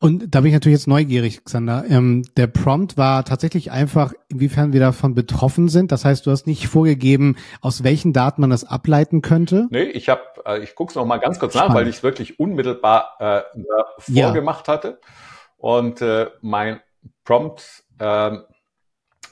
[0.00, 1.84] Und da bin ich natürlich jetzt neugierig, Xander.
[1.88, 5.90] Ähm, der Prompt war tatsächlich einfach, inwiefern wir davon betroffen sind.
[5.90, 9.66] Das heißt, du hast nicht vorgegeben, aus welchen Daten man das ableiten könnte.
[9.70, 11.70] Nee, ich habe, äh, ich gucke es noch mal ganz kurz Spannend.
[11.70, 13.42] nach, weil ich es wirklich unmittelbar äh,
[13.98, 14.74] vorgemacht ja.
[14.74, 15.00] hatte.
[15.56, 16.80] Und äh, mein
[17.24, 18.36] Prompt äh,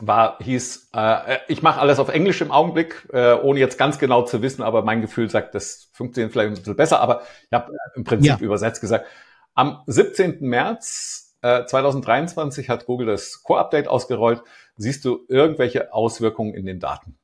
[0.00, 4.22] war, hieß, äh, ich mache alles auf Englisch im Augenblick, äh, ohne jetzt ganz genau
[4.22, 7.72] zu wissen, aber mein Gefühl sagt, das funktioniert vielleicht ein bisschen besser, aber ich habe
[7.94, 8.38] im Prinzip ja.
[8.38, 9.06] übersetzt gesagt,
[9.54, 10.38] am 17.
[10.40, 14.42] März äh, 2023 hat Google das Core-Update ausgerollt.
[14.76, 17.16] Siehst du irgendwelche Auswirkungen in den Daten?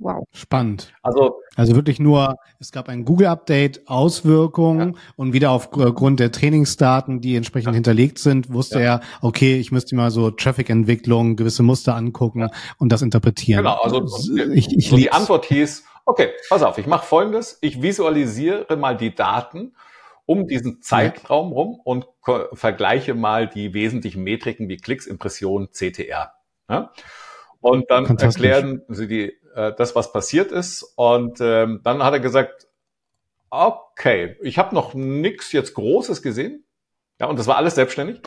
[0.00, 0.24] Wow.
[0.32, 0.92] Spannend.
[1.02, 5.00] Also, also wirklich nur, es gab ein Google-Update, Auswirkungen ja.
[5.16, 7.74] und wieder aufgrund der Trainingsdaten, die entsprechend ja.
[7.74, 8.84] hinterlegt sind, wusste ja.
[8.84, 13.64] er, okay, ich müsste mal so Traffic-Entwicklung, gewisse Muster angucken und das interpretieren.
[13.64, 14.06] Genau, also
[14.52, 18.96] ich, ich so die Antwort hieß, okay, pass auf, ich mache folgendes, ich visualisiere mal
[18.96, 19.72] die Daten
[20.26, 22.06] um diesen Zeitraum rum und
[22.52, 26.34] vergleiche mal die wesentlichen Metriken wie Klicks, Impressionen, CTR.
[26.68, 26.92] Ja?
[27.60, 30.84] Und dann erklären sie die, äh, das, was passiert ist.
[30.94, 32.68] Und ähm, dann hat er gesagt,
[33.50, 36.64] okay, ich habe noch nichts jetzt Großes gesehen.
[37.20, 38.20] Ja, und das war alles selbstständig.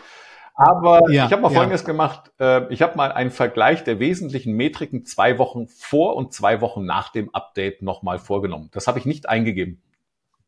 [0.54, 1.56] Aber ja, ich habe mal ja.
[1.56, 2.32] Folgendes gemacht.
[2.40, 6.86] Äh, ich habe mal einen Vergleich der wesentlichen Metriken zwei Wochen vor und zwei Wochen
[6.86, 8.70] nach dem Update nochmal vorgenommen.
[8.74, 9.82] Das habe ich nicht eingegeben.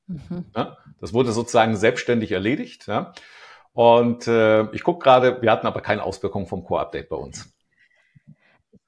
[0.07, 0.45] Mhm.
[0.53, 2.87] Ja, das wurde sozusagen selbstständig erledigt.
[2.87, 3.13] Ja.
[3.71, 7.52] Und äh, ich gucke gerade, wir hatten aber keine Auswirkungen vom Core-Update bei uns.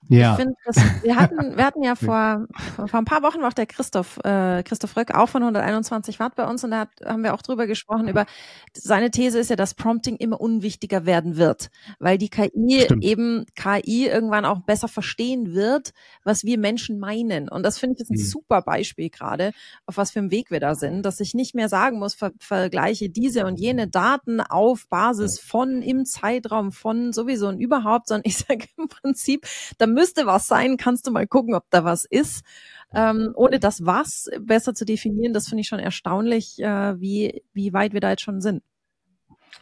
[0.09, 0.33] Ja.
[0.33, 0.55] Ich finde,
[1.03, 4.61] wir hatten, wir hatten ja vor, vor ein paar Wochen war auch der Christoph, äh,
[4.63, 7.65] Christoph Röck auch von 121 Watt bei uns und da hat, haben wir auch drüber
[7.65, 8.25] gesprochen über,
[8.73, 13.03] seine These ist ja, dass Prompting immer unwichtiger werden wird, weil die KI Stimmt.
[13.03, 17.49] eben KI irgendwann auch besser verstehen wird, was wir Menschen meinen.
[17.49, 18.25] Und das finde ich jetzt ein mhm.
[18.25, 19.51] super Beispiel gerade,
[19.87, 22.31] auf was für einem Weg wir da sind, dass ich nicht mehr sagen muss, ver
[22.39, 28.23] vergleiche diese und jene Daten auf Basis von im Zeitraum von sowieso und überhaupt, sondern
[28.25, 32.05] ich sage im Prinzip, damit müsste was sein, kannst du mal gucken, ob da was
[32.05, 32.45] ist.
[32.93, 37.73] Ähm, ohne das was besser zu definieren, das finde ich schon erstaunlich, äh, wie, wie
[37.73, 38.63] weit wir da jetzt schon sind.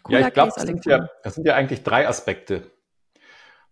[0.04, 2.72] Cooler ja, ich glaube, das, sind ja, das sind ja eigentlich drei Aspekte.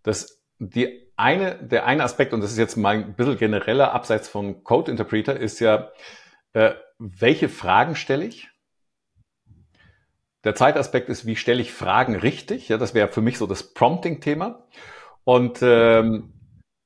[0.04, 4.30] Das, die eine, der eine Aspekt, und das ist jetzt mal ein bisschen genereller, abseits
[4.30, 5.92] von Code Interpreter, ist ja,
[6.54, 8.50] äh, welche Fragen stelle ich?
[10.44, 12.68] Der zweite Aspekt ist, wie stelle ich Fragen richtig?
[12.70, 14.66] Ja, das wäre für mich so das Prompting-Thema.
[15.24, 16.34] Und ähm,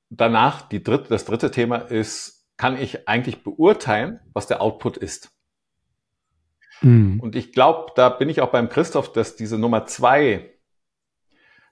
[0.09, 5.31] danach die dritte, das dritte Thema ist, kann ich eigentlich beurteilen, was der Output ist?
[6.81, 7.19] Mhm.
[7.19, 10.53] Und ich glaube, da bin ich auch beim Christoph, dass diese Nummer zwei,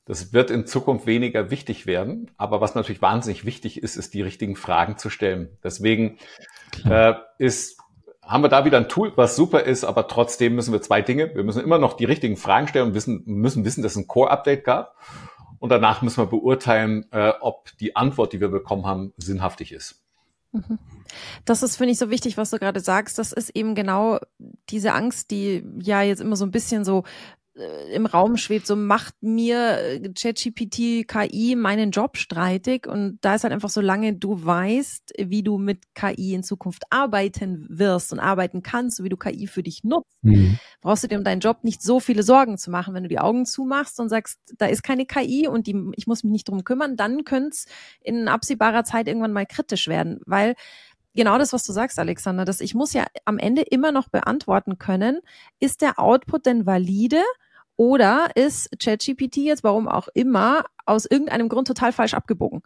[0.06, 2.32] das wird in Zukunft weniger wichtig werden.
[2.38, 5.58] Aber was natürlich wahnsinnig wichtig ist, ist die richtigen Fragen zu stellen.
[5.63, 6.17] Deswegen
[6.86, 7.80] äh, ist
[8.26, 11.36] haben wir da wieder ein Tool, was super ist, aber trotzdem müssen wir zwei Dinge.
[11.36, 14.08] Wir müssen immer noch die richtigen Fragen stellen und wissen, müssen wissen, dass es ein
[14.08, 14.96] Core-Update gab.
[15.63, 20.04] Und danach müssen wir beurteilen, äh, ob die Antwort, die wir bekommen haben, sinnhaftig ist.
[20.52, 20.78] Mhm.
[21.45, 23.17] Das ist, finde ich, so wichtig, was du gerade sagst.
[23.17, 24.19] Das ist eben genau
[24.67, 27.06] diese Angst, die ja jetzt immer so ein bisschen so
[27.55, 33.43] im Raum schwebt, so macht mir äh, ChatGPT KI meinen Job streitig und da ist
[33.43, 38.19] halt einfach so lange du weißt, wie du mit KI in Zukunft arbeiten wirst und
[38.19, 40.57] arbeiten kannst, wie du KI für dich nutzt, mhm.
[40.81, 42.95] brauchst du dir um deinen Job nicht so viele Sorgen zu machen.
[42.95, 46.23] Wenn du die Augen zumachst und sagst, da ist keine KI und die, ich muss
[46.23, 47.65] mich nicht drum kümmern, dann könnte es
[48.01, 50.55] in absehbarer Zeit irgendwann mal kritisch werden, weil
[51.15, 54.78] genau das, was du sagst, Alexander, dass ich muss ja am Ende immer noch beantworten
[54.78, 55.19] können,
[55.60, 57.21] ist der Output denn valide
[57.76, 62.62] oder ist ChatGPT jetzt, warum auch immer, aus irgendeinem Grund total falsch abgebogen?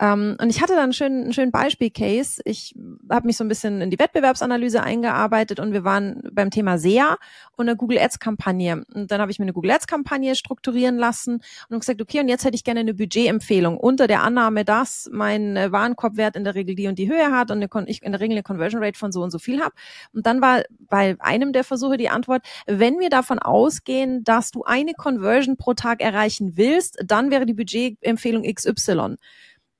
[0.00, 2.40] Ähm, und ich hatte dann einen schönen, einen schönen Beispiel-Case.
[2.46, 2.74] Ich
[3.10, 7.18] habe mich so ein bisschen in die Wettbewerbsanalyse eingearbeitet und wir waren beim Thema SEA
[7.56, 8.82] und eine Google Ads-Kampagne.
[8.94, 12.44] Und dann habe ich mir eine Google Ads-Kampagne strukturieren lassen und gesagt, okay, und jetzt
[12.44, 16.74] hätte ich gerne eine Budgetempfehlung unter der Annahme, dass mein äh, Warenkorbwert in der Regel
[16.74, 19.12] die und die Höhe hat und eine, ich in der Regel eine Conversion Rate von
[19.12, 19.74] so und so viel habe.
[20.14, 24.64] Und dann war bei einem der Versuche die Antwort, wenn wir davon ausgehen, dass du
[24.64, 29.16] eine Conversion pro Tag erreichen willst, dann wäre die Budgetempfehlung XY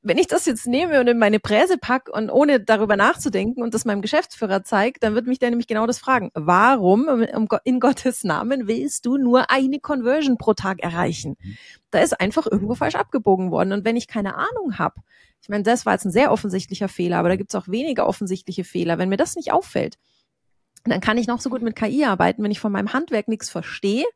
[0.03, 3.75] wenn ich das jetzt nehme und in meine Präse pack und ohne darüber nachzudenken und
[3.75, 6.31] das meinem Geschäftsführer zeigt, dann wird mich der nämlich genau das fragen.
[6.33, 7.27] Warum
[7.65, 11.37] in Gottes Namen willst du nur eine Conversion pro Tag erreichen?
[11.91, 13.73] Da ist einfach irgendwo falsch abgebogen worden.
[13.73, 15.03] Und wenn ich keine Ahnung habe,
[15.43, 18.07] ich meine, das war jetzt ein sehr offensichtlicher Fehler, aber da gibt es auch weniger
[18.07, 18.99] offensichtliche Fehler.
[18.99, 19.99] Wenn mir das nicht auffällt,
[20.85, 22.43] dann kann ich noch so gut mit KI arbeiten.
[22.43, 24.07] Wenn ich von meinem Handwerk nichts verstehe,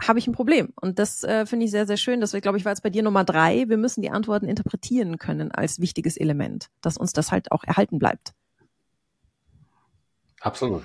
[0.00, 0.72] habe ich ein Problem.
[0.80, 2.20] Und das äh, finde ich sehr, sehr schön.
[2.20, 3.68] Das, glaube ich, war jetzt bei dir Nummer drei.
[3.68, 7.98] Wir müssen die Antworten interpretieren können als wichtiges Element, dass uns das halt auch erhalten
[7.98, 8.32] bleibt.
[10.40, 10.82] Absolut.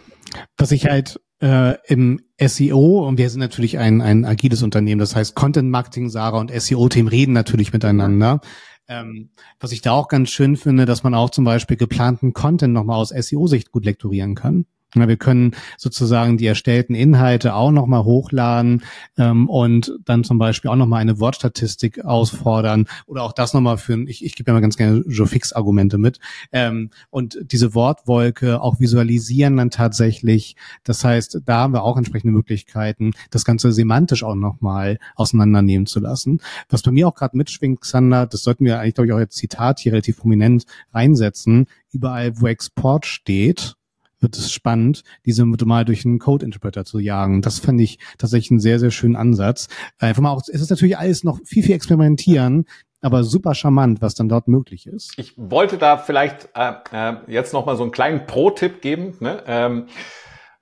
[0.57, 5.15] Was ich halt äh, im SEO, und wir sind natürlich ein, ein agiles Unternehmen, das
[5.15, 8.41] heißt Content Marketing, Sarah und SEO-Team reden natürlich miteinander.
[8.87, 12.73] Ähm, was ich da auch ganz schön finde, dass man auch zum Beispiel geplanten Content
[12.73, 14.65] nochmal aus SEO-Sicht gut lektorieren kann.
[14.95, 18.81] Ja, wir können sozusagen die erstellten Inhalte auch nochmal hochladen
[19.17, 23.99] ähm, und dann zum Beispiel auch nochmal eine Wortstatistik ausfordern oder auch das nochmal für,
[24.09, 26.19] ich, ich gebe ja mal ganz gerne Joe-Fix-Argumente mit
[26.51, 30.55] ähm, und diese Wortwolke auch visualisieren dann tatsächlich.
[30.83, 35.99] Das heißt, da haben wir auch entsprechende Möglichkeiten, das Ganze semantisch auch nochmal auseinandernehmen zu
[35.99, 36.41] lassen.
[36.67, 39.35] Was bei mir auch gerade mitschwingt, Xander, das sollten wir eigentlich, glaube ich, auch als
[39.35, 41.67] Zitat hier relativ prominent reinsetzen.
[41.91, 43.75] Überall, wo Export steht,
[44.19, 47.41] wird es spannend, diese mal durch einen Code-Interpreter zu jagen.
[47.41, 49.67] Das fand ich tatsächlich einen sehr, sehr schönen Ansatz.
[49.97, 52.65] Einfach mal auch, es ist natürlich alles noch viel, viel experimentieren,
[53.01, 55.13] aber super charmant, was dann dort möglich ist.
[55.17, 59.43] Ich wollte da vielleicht äh, äh, jetzt noch mal so einen kleinen Pro-Tipp geben, ne?
[59.47, 59.87] ähm,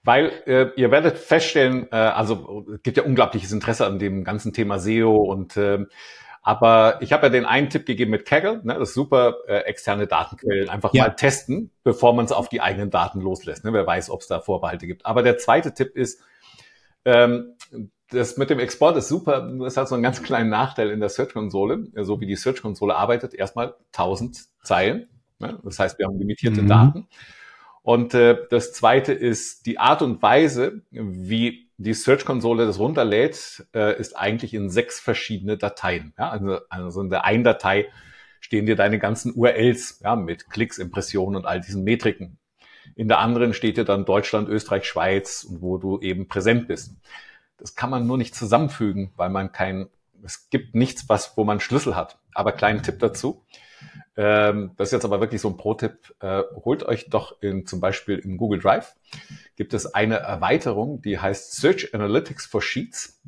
[0.03, 4.53] weil äh, ihr werdet feststellen, äh, also es gibt ja unglaubliches Interesse an dem ganzen
[4.53, 5.79] Thema SEO und äh,
[6.47, 9.63] aber ich habe ja den einen Tipp gegeben mit Kaggle, ne, das ist super, äh,
[9.63, 11.03] externe Datenquellen einfach ja.
[11.03, 13.65] mal testen, bevor man es auf die eigenen Daten loslässt.
[13.65, 13.73] Ne?
[13.73, 15.05] Wer weiß, ob es da Vorbehalte gibt.
[15.05, 16.21] Aber der zweite Tipp ist,
[17.03, 17.57] ähm,
[18.11, 21.01] das mit dem Export ist super, nur es hat so einen ganz kleinen Nachteil in
[21.01, 25.09] der Search-Konsole, so wie die Search-Konsole arbeitet, erstmal 1000 Zeilen.
[25.39, 25.59] Ne?
[25.65, 26.67] Das heißt, wir haben limitierte mhm.
[26.69, 27.07] Daten.
[27.81, 33.99] Und äh, das zweite ist die Art und Weise, wie die Search-Konsole das runterlädt, äh,
[33.99, 36.13] ist eigentlich in sechs verschiedene Dateien.
[36.17, 36.29] Ja?
[36.29, 37.87] Also, also in der einen Datei
[38.39, 42.37] stehen dir deine ganzen URLs ja, mit Klicks, Impressionen und all diesen Metriken.
[42.95, 46.95] In der anderen steht dir dann Deutschland, Österreich, Schweiz, wo du eben präsent bist.
[47.57, 49.87] Das kann man nur nicht zusammenfügen, weil man kein,
[50.23, 52.19] es gibt nichts, was, wo man Schlüssel hat.
[52.33, 53.43] Aber kleinen Tipp dazu.
[54.17, 56.15] Ähm, das ist jetzt aber wirklich so ein Pro-Tipp.
[56.19, 58.95] Äh, holt euch doch in, zum Beispiel im Google Drive
[59.55, 63.21] gibt es eine Erweiterung, die heißt Search Analytics for Sheets.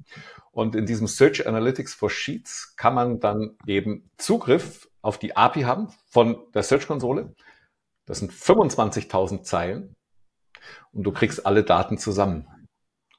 [0.52, 5.62] Und in diesem Search Analytics for Sheets kann man dann eben Zugriff auf die API
[5.62, 7.34] haben von der Search-Konsole.
[8.06, 9.96] Das sind 25.000 Zeilen
[10.92, 12.48] und du kriegst alle Daten zusammen.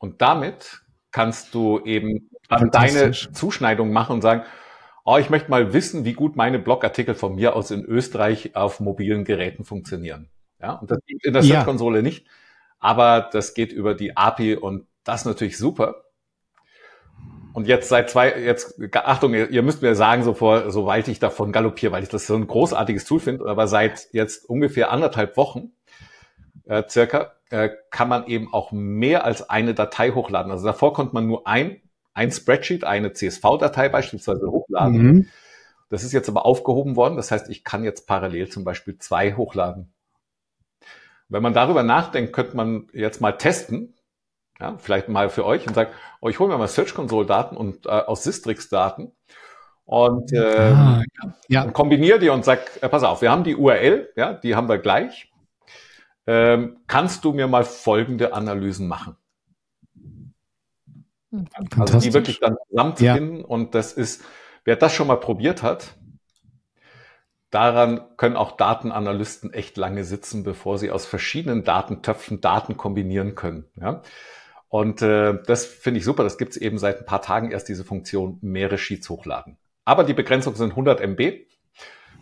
[0.01, 4.45] Und damit kannst du eben deine Zuschneidung machen und sagen,
[5.11, 8.79] oh, ich möchte mal wissen, wie gut meine Blogartikel von mir aus in Österreich auf
[8.79, 10.29] mobilen Geräten funktionieren.
[10.61, 11.57] Ja, und das geht in der ja.
[11.57, 12.27] Search-Konsole nicht,
[12.79, 16.05] aber das geht über die API und das ist natürlich super.
[17.53, 21.09] Und jetzt seit zwei, jetzt, Achtung, ihr, ihr müsst mir sagen, so vor, so weit
[21.09, 24.93] ich davon galoppiere, weil ich das so ein großartiges Tool finde, aber seit jetzt ungefähr
[24.93, 25.73] anderthalb Wochen,
[26.67, 30.53] äh, circa, äh, kann man eben auch mehr als eine Datei hochladen.
[30.53, 31.81] Also davor konnte man nur ein
[32.15, 35.03] ein Spreadsheet, eine CSV-Datei beispielsweise hochladen.
[35.03, 35.29] Mhm.
[35.89, 37.17] Das ist jetzt aber aufgehoben worden.
[37.17, 39.93] Das heißt, ich kann jetzt parallel zum Beispiel zwei hochladen.
[41.29, 43.95] Wenn man darüber nachdenkt, könnte man jetzt mal testen,
[44.59, 47.57] ja, vielleicht mal für euch und sagt, oh, ich hole mir mal Search Console Daten
[47.57, 49.13] und äh, aus Sistrix Daten
[49.85, 51.03] und, äh, ah,
[51.49, 51.63] ja.
[51.65, 54.69] und kombiniere die und sag, äh, pass auf, wir haben die URL, ja, die haben
[54.69, 55.33] wir gleich.
[56.27, 59.17] Ähm, kannst du mir mal folgende Analysen machen?
[61.79, 63.45] Also die wirklich dann zusammenzufinden ja.
[63.45, 64.25] und das ist,
[64.65, 65.97] wer das schon mal probiert hat,
[67.51, 73.65] daran können auch Datenanalysten echt lange sitzen, bevor sie aus verschiedenen Datentöpfen Daten kombinieren können.
[73.81, 74.03] Ja?
[74.69, 76.23] Und äh, das finde ich super.
[76.23, 79.57] Das gibt es eben seit ein paar Tagen erst diese Funktion mehrere Sheets hochladen.
[79.85, 81.47] Aber die Begrenzung sind 100 MB.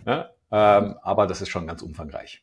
[0.07, 0.31] Ja?
[0.51, 2.43] Ähm, aber das ist schon ganz umfangreich.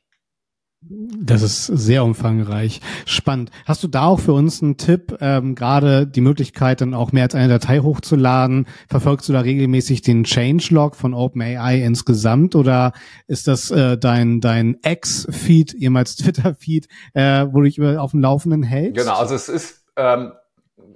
[0.88, 2.80] Das ist sehr umfangreich.
[3.06, 3.50] Spannend.
[3.66, 7.24] Hast du da auch für uns einen Tipp, ähm, gerade die Möglichkeit, dann auch mehr
[7.24, 8.68] als eine Datei hochzuladen?
[8.88, 12.94] Verfolgst du da regelmäßig den Changelog von OpenAI insgesamt oder
[13.26, 18.62] ist das äh, dein, dein X-Feed, jemals Twitter-Feed, äh, wo du dich auf dem Laufenden
[18.62, 19.04] hältst?
[19.04, 20.34] Genau, also es ist ähm,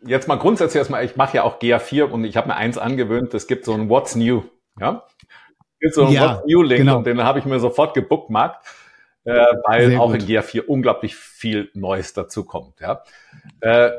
[0.06, 3.34] jetzt mal grundsätzlich erstmal, ich mache ja auch GA4 und ich habe mir eins angewöhnt,
[3.34, 4.44] es gibt so ein What's New.
[4.80, 5.06] Ja?
[5.58, 6.98] Es gibt so ein ja, What's New-Link genau.
[6.98, 8.64] und den habe ich mir sofort gebookmarkt
[9.30, 10.24] äh, weil Sehr auch gut.
[10.24, 12.80] in GA4 unglaublich viel Neues dazu kommt.
[12.80, 13.04] Ja.
[13.62, 13.92] Äh,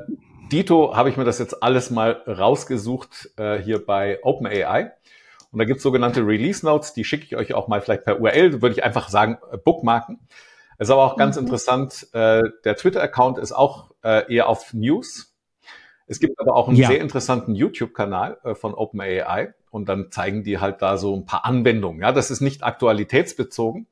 [0.50, 4.92] Dito habe ich mir das jetzt alles mal rausgesucht äh, hier bei OpenAI.
[5.52, 8.20] Und da gibt es sogenannte Release Notes, die schicke ich euch auch mal vielleicht per
[8.20, 10.18] URL, würde ich einfach sagen, äh, bookmarken.
[10.78, 11.42] Es ist aber auch ganz mhm.
[11.44, 15.34] interessant, äh, der Twitter-Account ist auch äh, eher auf News.
[16.06, 16.88] Es gibt aber auch einen ja.
[16.88, 21.44] sehr interessanten YouTube-Kanal äh, von OpenAI und dann zeigen die halt da so ein paar
[21.44, 22.00] Anwendungen.
[22.00, 23.86] Ja, das ist nicht aktualitätsbezogen,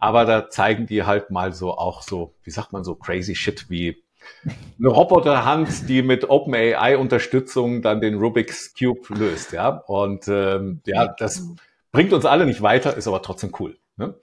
[0.00, 3.68] Aber da zeigen die halt mal so auch so, wie sagt man so, crazy shit
[3.68, 4.02] wie
[4.78, 9.68] eine Roboterhand, die mit OpenAI-Unterstützung dann den Rubik's Cube löst, ja.
[9.68, 11.46] Und ähm, ja, das
[11.92, 13.76] bringt uns alle nicht weiter, ist aber trotzdem cool.
[13.96, 14.14] Ne?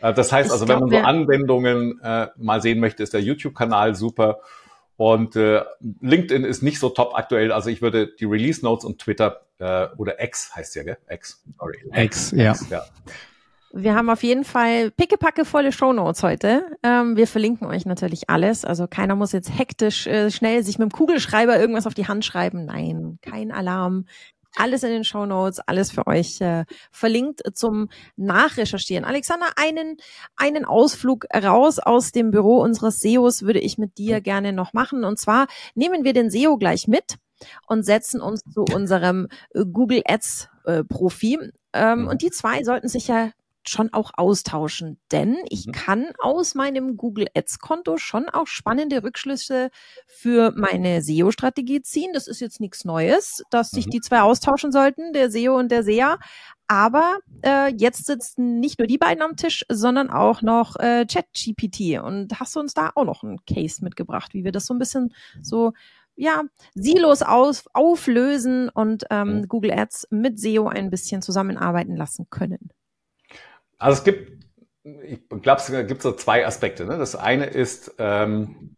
[0.00, 3.94] Äh, das heißt also, wenn man so Anwendungen äh, mal sehen möchte, ist der YouTube-Kanal
[3.94, 4.40] super.
[4.96, 5.62] Und äh,
[6.00, 7.52] LinkedIn ist nicht so top aktuell.
[7.52, 10.98] Also ich würde die Release Notes und Twitter äh, oder X heißt ja, gell?
[11.08, 11.78] X, sorry.
[11.94, 12.50] X, ja.
[12.52, 12.82] X, ja.
[13.72, 16.64] Wir haben auf jeden Fall pickepacke volle Shownotes heute.
[16.82, 18.64] Ähm, wir verlinken euch natürlich alles.
[18.64, 22.24] Also keiner muss jetzt hektisch äh, schnell sich mit dem Kugelschreiber irgendwas auf die Hand
[22.24, 22.64] schreiben.
[22.64, 24.06] Nein, kein Alarm.
[24.56, 29.04] Alles in den Show Notes, alles für euch äh, verlinkt zum Nachrecherchieren.
[29.04, 29.98] Alexander, einen,
[30.34, 35.04] einen Ausflug raus aus dem Büro unseres SEOs würde ich mit dir gerne noch machen.
[35.04, 37.18] Und zwar nehmen wir den SEO gleich mit
[37.68, 41.38] und setzen uns zu unserem äh, Google Ads äh, Profi.
[41.72, 42.08] Ähm, mhm.
[42.08, 43.30] und die zwei sollten sich ja
[43.66, 45.72] schon auch austauschen, denn ich mhm.
[45.72, 49.70] kann aus meinem Google Ads Konto schon auch spannende Rückschlüsse
[50.06, 52.12] für meine SEO Strategie ziehen.
[52.12, 53.90] Das ist jetzt nichts Neues, dass sich mhm.
[53.90, 56.18] die zwei austauschen sollten, der SEO und der SEA.
[56.68, 62.00] Aber äh, jetzt sitzen nicht nur die beiden am Tisch, sondern auch noch äh, ChatGPT.
[62.00, 64.78] Und hast du uns da auch noch einen Case mitgebracht, wie wir das so ein
[64.78, 65.72] bisschen so
[66.16, 66.42] ja,
[66.74, 69.48] Silos aus, auflösen und ähm, mhm.
[69.48, 72.70] Google Ads mit SEO ein bisschen zusammenarbeiten lassen können.
[73.80, 74.44] Also es gibt,
[74.84, 76.84] ich glaube, es gibt so zwei Aspekte.
[76.84, 76.98] Ne?
[76.98, 78.76] Das eine ist, ähm,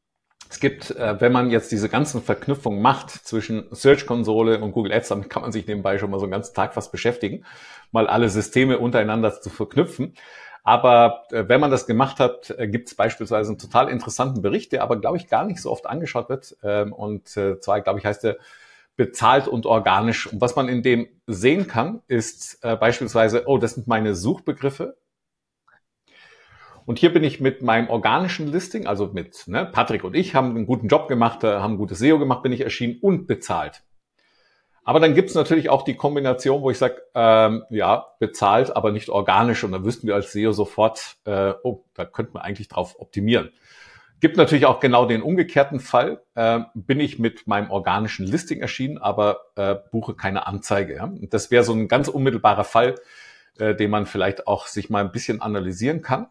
[0.49, 5.09] es gibt, äh, wenn man jetzt diese ganzen Verknüpfungen macht zwischen Search-Konsole und Google Ads,
[5.09, 7.45] damit kann man sich nebenbei schon mal so einen ganzen Tag fast beschäftigen,
[7.91, 10.15] mal alle Systeme untereinander zu verknüpfen.
[10.63, 14.71] Aber äh, wenn man das gemacht hat, äh, gibt es beispielsweise einen total interessanten Bericht,
[14.71, 16.57] der aber, glaube ich, gar nicht so oft angeschaut wird.
[16.63, 18.37] Ähm, und äh, zwar, glaube ich, heißt der
[18.97, 20.27] bezahlt und organisch.
[20.33, 24.97] Und was man in dem sehen kann, ist äh, beispielsweise, oh, das sind meine Suchbegriffe.
[26.85, 30.51] Und hier bin ich mit meinem organischen Listing, also mit ne, Patrick und ich haben
[30.51, 33.85] einen guten Job gemacht, äh, haben gutes SEO gemacht, bin ich erschienen und bezahlt.
[34.85, 38.91] Aber dann gibt es natürlich auch die Kombination, wo ich sage, ähm, ja, bezahlt, aber
[38.91, 39.63] nicht organisch.
[39.63, 43.53] Und dann wüssten wir als SEO sofort, äh, oh, da könnte man eigentlich drauf optimieren.
[44.23, 46.23] Gibt natürlich auch genau den umgekehrten Fall.
[46.37, 50.95] Äh, bin ich mit meinem organischen Listing erschienen, aber äh, buche keine Anzeige.
[50.95, 51.13] Ja?
[51.23, 52.95] Das wäre so ein ganz unmittelbarer Fall,
[53.59, 56.29] äh, den man vielleicht auch sich mal ein bisschen analysieren kann.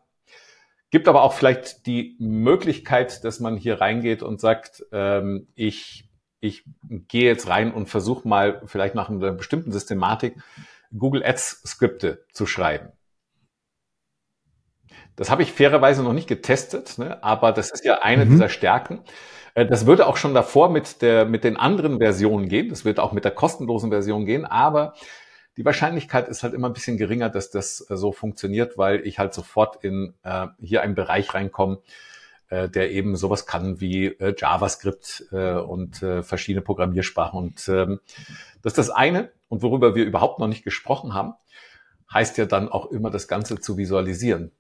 [0.90, 6.64] Gibt aber auch vielleicht die Möglichkeit, dass man hier reingeht und sagt, ähm, ich, ich
[7.10, 10.38] gehe jetzt rein und versuche mal vielleicht nach einer bestimmten Systematik
[10.98, 12.94] Google Ads Skripte zu schreiben.
[15.22, 17.24] Das habe ich fairerweise noch nicht getestet, ne?
[17.24, 18.32] aber das ist ja eine mhm.
[18.32, 19.02] dieser Stärken.
[19.54, 22.70] Äh, das würde auch schon davor mit, der, mit den anderen Versionen gehen.
[22.70, 24.46] Das wird auch mit der kostenlosen Version gehen.
[24.46, 24.96] Aber
[25.58, 29.20] die Wahrscheinlichkeit ist halt immer ein bisschen geringer, dass das äh, so funktioniert, weil ich
[29.20, 31.82] halt sofort in äh, hier einen Bereich reinkomme,
[32.50, 37.38] äh, der eben sowas kann wie äh, JavaScript äh, und äh, verschiedene Programmiersprachen.
[37.38, 38.00] Und ähm,
[38.64, 39.32] das ist das eine.
[39.50, 41.36] Und worüber wir überhaupt noch nicht gesprochen haben,
[42.12, 44.52] heißt ja dann auch immer das Ganze zu visualisieren.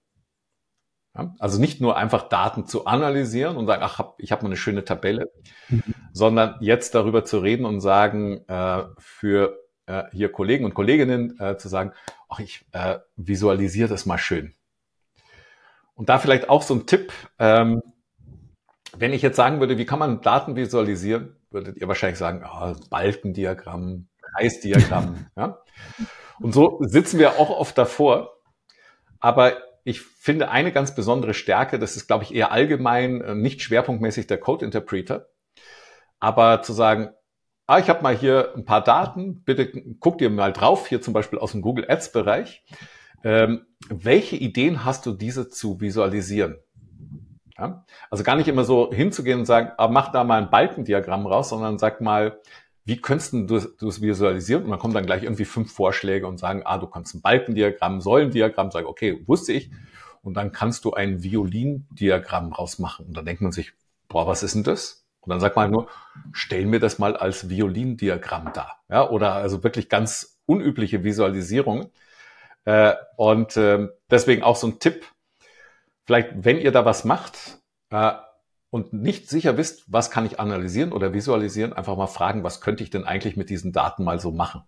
[1.15, 1.36] Ja?
[1.39, 4.58] Also nicht nur einfach Daten zu analysieren und sagen, ach, hab, ich habe mal eine
[4.58, 5.32] schöne Tabelle,
[5.69, 5.84] mhm.
[6.13, 11.58] sondern jetzt darüber zu reden und sagen, äh, für äh, hier Kollegen und Kolleginnen äh,
[11.58, 11.91] zu sagen,
[12.30, 14.54] ach, ich äh, visualisiere das mal schön.
[15.93, 17.82] Und da vielleicht auch so ein Tipp, ähm,
[18.97, 22.74] wenn ich jetzt sagen würde, wie kann man Daten visualisieren, würdet ihr wahrscheinlich sagen, oh,
[22.89, 25.28] Balkendiagramm, Kreisdiagramm.
[25.36, 25.60] ja?
[26.39, 28.34] Und so sitzen wir auch oft davor.
[29.19, 33.62] Aber ich finde eine ganz besondere Stärke, das ist, glaube ich, eher allgemein, äh, nicht
[33.62, 35.30] schwerpunktmäßig der Code Interpreter,
[36.20, 37.10] aber zu sagen,
[37.67, 41.13] ah, ich habe mal hier ein paar Daten, bitte guck dir mal drauf, hier zum
[41.13, 42.63] Beispiel aus dem Google Ads Bereich.
[43.24, 46.58] Ähm, welche Ideen hast du, diese zu visualisieren?
[47.58, 47.86] Ja?
[48.10, 51.50] Also gar nicht immer so hinzugehen und sagen, ah, mach da mal ein Balkendiagramm raus,
[51.50, 52.39] sondern sag mal,
[52.84, 53.56] wie könntest du
[53.88, 54.63] es visualisieren?
[54.63, 58.02] Und dann kommen dann gleich irgendwie fünf Vorschläge und sagen, ah, du kannst ein Balkendiagramm,
[58.02, 59.72] Säulendiagramm, sag, okay, wusste ich.
[60.24, 63.08] Und dann kannst du ein Violindiagramm rausmachen.
[63.08, 63.74] Und dann denkt man sich,
[64.08, 65.06] boah, was ist denn das?
[65.22, 65.88] Und dann sagt man halt nur,
[66.32, 68.80] stell mir das mal als Violindiagramm dar.
[68.89, 71.88] Ja, oder also wirklich ganz unübliche Visualisierungen.
[72.66, 75.05] Äh, und äh, deswegen auch so ein Tipp,
[76.05, 77.60] vielleicht, wenn ihr da was macht,
[77.91, 78.14] äh,
[78.72, 82.84] und nicht sicher wisst, was kann ich analysieren oder visualisieren, einfach mal fragen, was könnte
[82.84, 84.63] ich denn eigentlich mit diesen Daten mal so machen?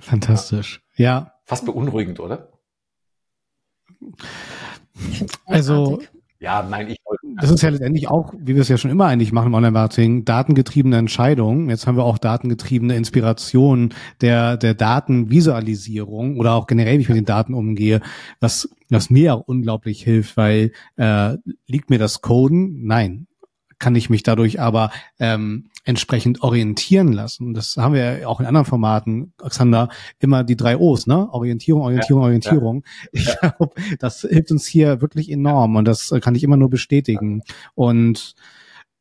[0.00, 0.82] Fantastisch.
[0.96, 1.34] Ja.
[1.44, 2.52] Fast beunruhigend, oder?
[5.46, 6.02] Also,
[6.40, 7.22] ja, nein, ich wollte.
[7.40, 10.24] Das ist ja letztendlich auch, wie wir es ja schon immer eigentlich machen im Online-Marketing,
[10.24, 11.70] datengetriebene Entscheidungen.
[11.70, 17.16] Jetzt haben wir auch datengetriebene Inspiration der, der Datenvisualisierung oder auch generell, wie ich mit
[17.16, 18.00] den Daten umgehe.
[18.40, 21.36] Was was mir auch unglaublich hilft, weil äh,
[21.66, 22.84] liegt mir das Coden?
[22.86, 23.26] Nein.
[23.78, 27.54] Kann ich mich dadurch aber ähm, entsprechend orientieren lassen.
[27.54, 29.88] Das haben wir ja auch in anderen Formaten, Alexander,
[30.20, 31.28] immer die drei O's, ne?
[31.32, 32.84] Orientierung, Orientierung, ja, Orientierung.
[33.12, 33.20] Ja.
[33.20, 37.42] Ich glaube, das hilft uns hier wirklich enorm und das kann ich immer nur bestätigen.
[37.74, 38.34] Und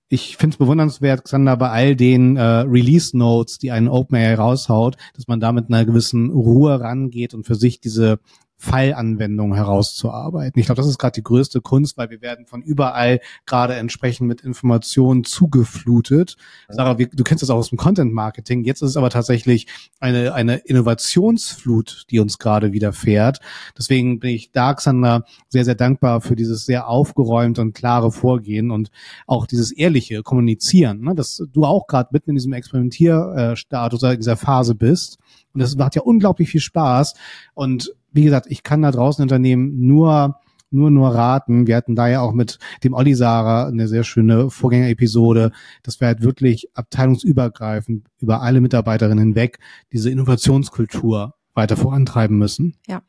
[0.10, 4.98] ich finde es bewundernswert, Xander, bei all den äh, Release Notes, die einen OpenAI raushaut,
[5.16, 8.20] dass man da mit einer gewissen Ruhe rangeht und für sich diese
[8.64, 10.58] Fallanwendungen herauszuarbeiten.
[10.58, 14.30] Ich glaube, das ist gerade die größte Kunst, weil wir werden von überall gerade entsprechend
[14.30, 16.38] mit Informationen zugeflutet.
[16.70, 18.64] Sarah, wie, du kennst das auch aus dem Content Marketing.
[18.64, 19.68] Jetzt ist es aber tatsächlich
[20.00, 23.40] eine, eine Innovationsflut, die uns gerade widerfährt.
[23.78, 28.92] Deswegen bin ich Darksander sehr, sehr dankbar für dieses sehr aufgeräumte und klare Vorgehen und
[29.28, 31.16] auch dieses ehrliche Kommunizieren, ne?
[31.16, 35.18] dass du auch gerade mitten in diesem Experimentierstatus, in dieser Phase bist.
[35.54, 37.14] Und das macht ja unglaublich viel Spaß.
[37.54, 40.40] Und wie gesagt, ich kann da draußen Unternehmen nur
[40.74, 41.68] nur nur raten.
[41.68, 45.52] Wir hatten da ja auch mit dem Olli Sarah eine sehr schöne Vorgängerepisode,
[45.84, 49.60] dass wir halt wirklich abteilungsübergreifend über alle Mitarbeiterinnen hinweg
[49.92, 52.76] diese Innovationskultur weiter vorantreiben müssen.
[52.88, 53.04] Ja.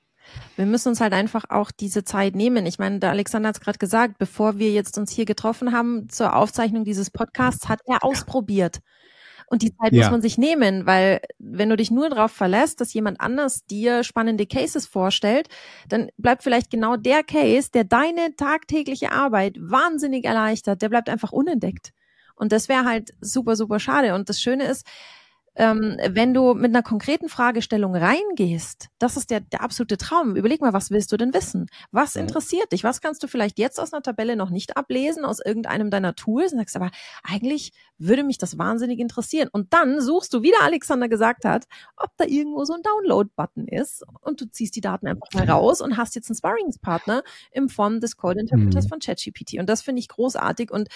[0.57, 2.67] Wir müssen uns halt einfach auch diese Zeit nehmen.
[2.67, 6.09] Ich meine, der Alexander hat es gerade gesagt, bevor wir jetzt uns hier getroffen haben
[6.09, 8.81] zur Aufzeichnung dieses Podcasts, hat er ausprobiert.
[9.47, 10.05] Und die Zeit ja.
[10.05, 14.03] muss man sich nehmen, weil wenn du dich nur darauf verlässt, dass jemand anders dir
[14.03, 15.49] spannende Cases vorstellt,
[15.89, 21.33] dann bleibt vielleicht genau der Case, der deine tagtägliche Arbeit wahnsinnig erleichtert, der bleibt einfach
[21.33, 21.93] unentdeckt.
[22.37, 24.15] Und das wäre halt super, super schade.
[24.15, 24.87] Und das Schöne ist,
[25.57, 30.37] ähm, wenn du mit einer konkreten Fragestellung reingehst, das ist der, der absolute Traum.
[30.37, 31.67] Überleg mal, was willst du denn wissen?
[31.93, 32.85] Was interessiert dich?
[32.85, 36.53] Was kannst du vielleicht jetzt aus einer Tabelle noch nicht ablesen, aus irgendeinem deiner Tools
[36.53, 36.91] und sagst aber,
[37.23, 39.49] eigentlich würde mich das wahnsinnig interessieren.
[39.53, 43.69] Und dann suchst du, wie der Alexander gesagt hat, ob da irgendwo so ein Download-Button
[43.69, 47.69] ist und du ziehst die Daten einfach mal raus und hast jetzt einen Sparringspartner in
[47.69, 48.89] Form des Code Interpreters mhm.
[48.89, 49.59] von ChatGPT.
[49.59, 50.89] Und das finde ich großartig und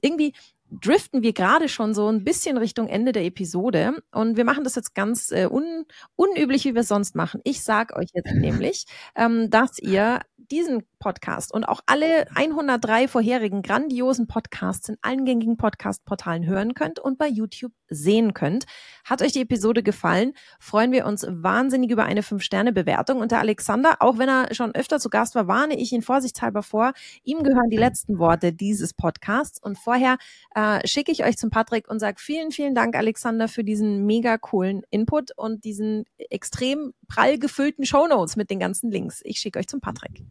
[0.00, 0.34] irgendwie
[0.70, 4.74] driften wir gerade schon so ein bisschen Richtung Ende der Episode und wir machen das
[4.74, 5.84] jetzt ganz äh, un,
[6.16, 7.40] unüblich, wie wir es sonst machen.
[7.44, 13.62] Ich sag euch jetzt nämlich, ähm, dass ihr diesen Podcast und auch alle 103 vorherigen
[13.62, 18.66] grandiosen Podcasts in allen gängigen Podcast-Portalen hören könnt und bei YouTube sehen könnt.
[19.04, 20.32] Hat euch die Episode gefallen?
[20.58, 23.20] Freuen wir uns wahnsinnig über eine 5-Sterne-Bewertung.
[23.20, 26.62] Und der Alexander, auch wenn er schon öfter zu Gast war, warne ich ihn vorsichtshalber
[26.62, 26.92] vor.
[27.22, 29.60] Ihm gehören die letzten Worte dieses Podcasts.
[29.62, 30.16] Und vorher
[30.54, 34.38] äh, schicke ich euch zum Patrick und sage vielen, vielen Dank, Alexander, für diesen mega
[34.38, 39.20] coolen Input und diesen extrem prall gefüllten Shownotes mit den ganzen Links.
[39.24, 40.22] Ich schicke euch zum Patrick.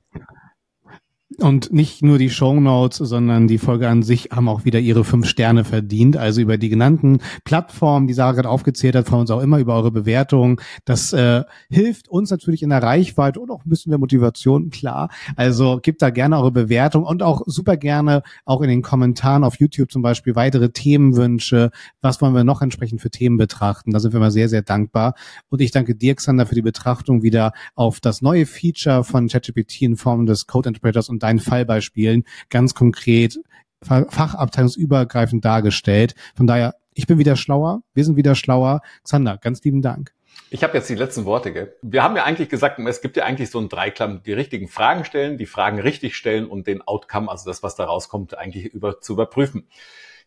[1.39, 5.03] Und nicht nur die Show Notes, sondern die Folge an sich haben auch wieder ihre
[5.03, 6.15] fünf Sterne verdient.
[6.15, 9.75] Also über die genannten Plattformen, die Sarah gerade aufgezählt hat, freuen uns auch immer über
[9.75, 10.61] eure Bewertung.
[10.85, 15.09] Das äh, hilft uns natürlich in der Reichweite und auch ein bisschen der Motivation, klar.
[15.35, 19.59] Also gebt da gerne eure Bewertung und auch super gerne auch in den Kommentaren auf
[19.59, 21.71] YouTube zum Beispiel weitere Themenwünsche.
[22.01, 23.91] Was wollen wir noch entsprechend für Themen betrachten?
[23.91, 25.15] Da sind wir mal sehr, sehr dankbar.
[25.49, 29.81] Und ich danke dir, Xander, für die Betrachtung wieder auf das neue Feature von ChatGPT
[29.81, 33.39] in Form des Code Interpreters und deinen Fallbeispielen ganz konkret
[33.81, 36.15] fachabteilungsübergreifend dargestellt.
[36.35, 38.81] Von daher, ich bin wieder schlauer, wir sind wieder schlauer.
[39.03, 40.13] Xander, ganz lieben Dank.
[40.49, 41.51] Ich habe jetzt die letzten Worte.
[41.51, 41.75] Gell?
[41.81, 45.05] Wir haben ja eigentlich gesagt, es gibt ja eigentlich so einen Dreiklang, die richtigen Fragen
[45.05, 49.01] stellen, die Fragen richtig stellen und den Outcome, also das, was da rauskommt, eigentlich über,
[49.01, 49.67] zu überprüfen.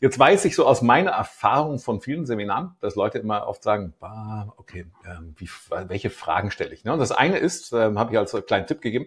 [0.00, 3.94] Jetzt weiß ich so aus meiner Erfahrung von vielen Seminaren, dass Leute immer oft sagen,
[3.98, 5.48] bah, okay, äh, wie,
[5.88, 6.84] welche Fragen stelle ich?
[6.84, 6.92] Ne?
[6.92, 9.06] Und das eine ist, äh, habe ich als kleinen Tipp gegeben,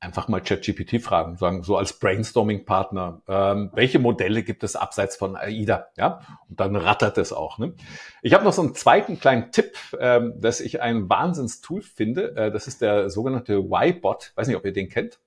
[0.00, 5.36] einfach mal ChatGPT fragen, sagen, so als Brainstorming-Partner, ähm, welche Modelle gibt es abseits von
[5.36, 5.88] AIDA?
[5.96, 7.58] Ja, und dann rattert es auch.
[7.58, 7.74] Ne?
[8.22, 12.36] Ich habe noch so einen zweiten kleinen Tipp, ähm, dass ich ein Wahnsinnstool finde.
[12.36, 14.32] Äh, das ist der sogenannte Y-Bot.
[14.34, 15.18] Weiß nicht, ob ihr den kennt.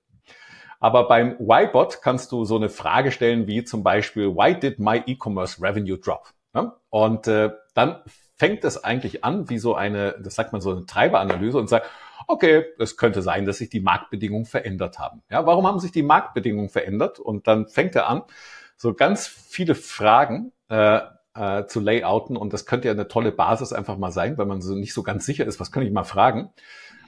[0.78, 5.02] Aber beim Y-Bot kannst du so eine Frage stellen wie zum Beispiel, why did my
[5.04, 6.28] e-commerce revenue drop?
[6.54, 6.76] Ja?
[6.88, 8.02] Und äh, dann
[8.36, 11.86] fängt es eigentlich an wie so eine, das sagt man so eine Treiberanalyse und sagt,
[12.30, 15.22] okay, es könnte sein, dass sich die Marktbedingungen verändert haben.
[15.30, 17.18] Ja, warum haben sich die Marktbedingungen verändert?
[17.18, 18.22] Und dann fängt er an,
[18.76, 21.00] so ganz viele Fragen äh,
[21.34, 22.36] äh, zu layouten.
[22.36, 25.02] Und das könnte ja eine tolle Basis einfach mal sein, wenn man so nicht so
[25.02, 26.50] ganz sicher ist, was kann ich mal fragen.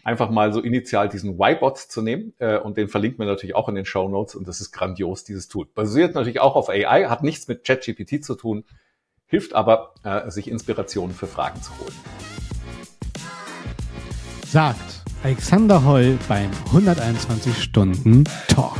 [0.04, 3.68] Einfach mal so initial diesen Y-Bot zu nehmen äh, und den verlinken wir natürlich auch
[3.68, 5.66] in den Show Notes und das ist grandios, dieses Tool.
[5.66, 8.64] Basiert natürlich auch auf AI, hat nichts mit ChatGPT zu tun,
[9.26, 11.94] hilft aber, äh, sich Inspirationen für Fragen zu holen.
[14.44, 18.78] Sagt Alexander Holl beim 121 Stunden Talk.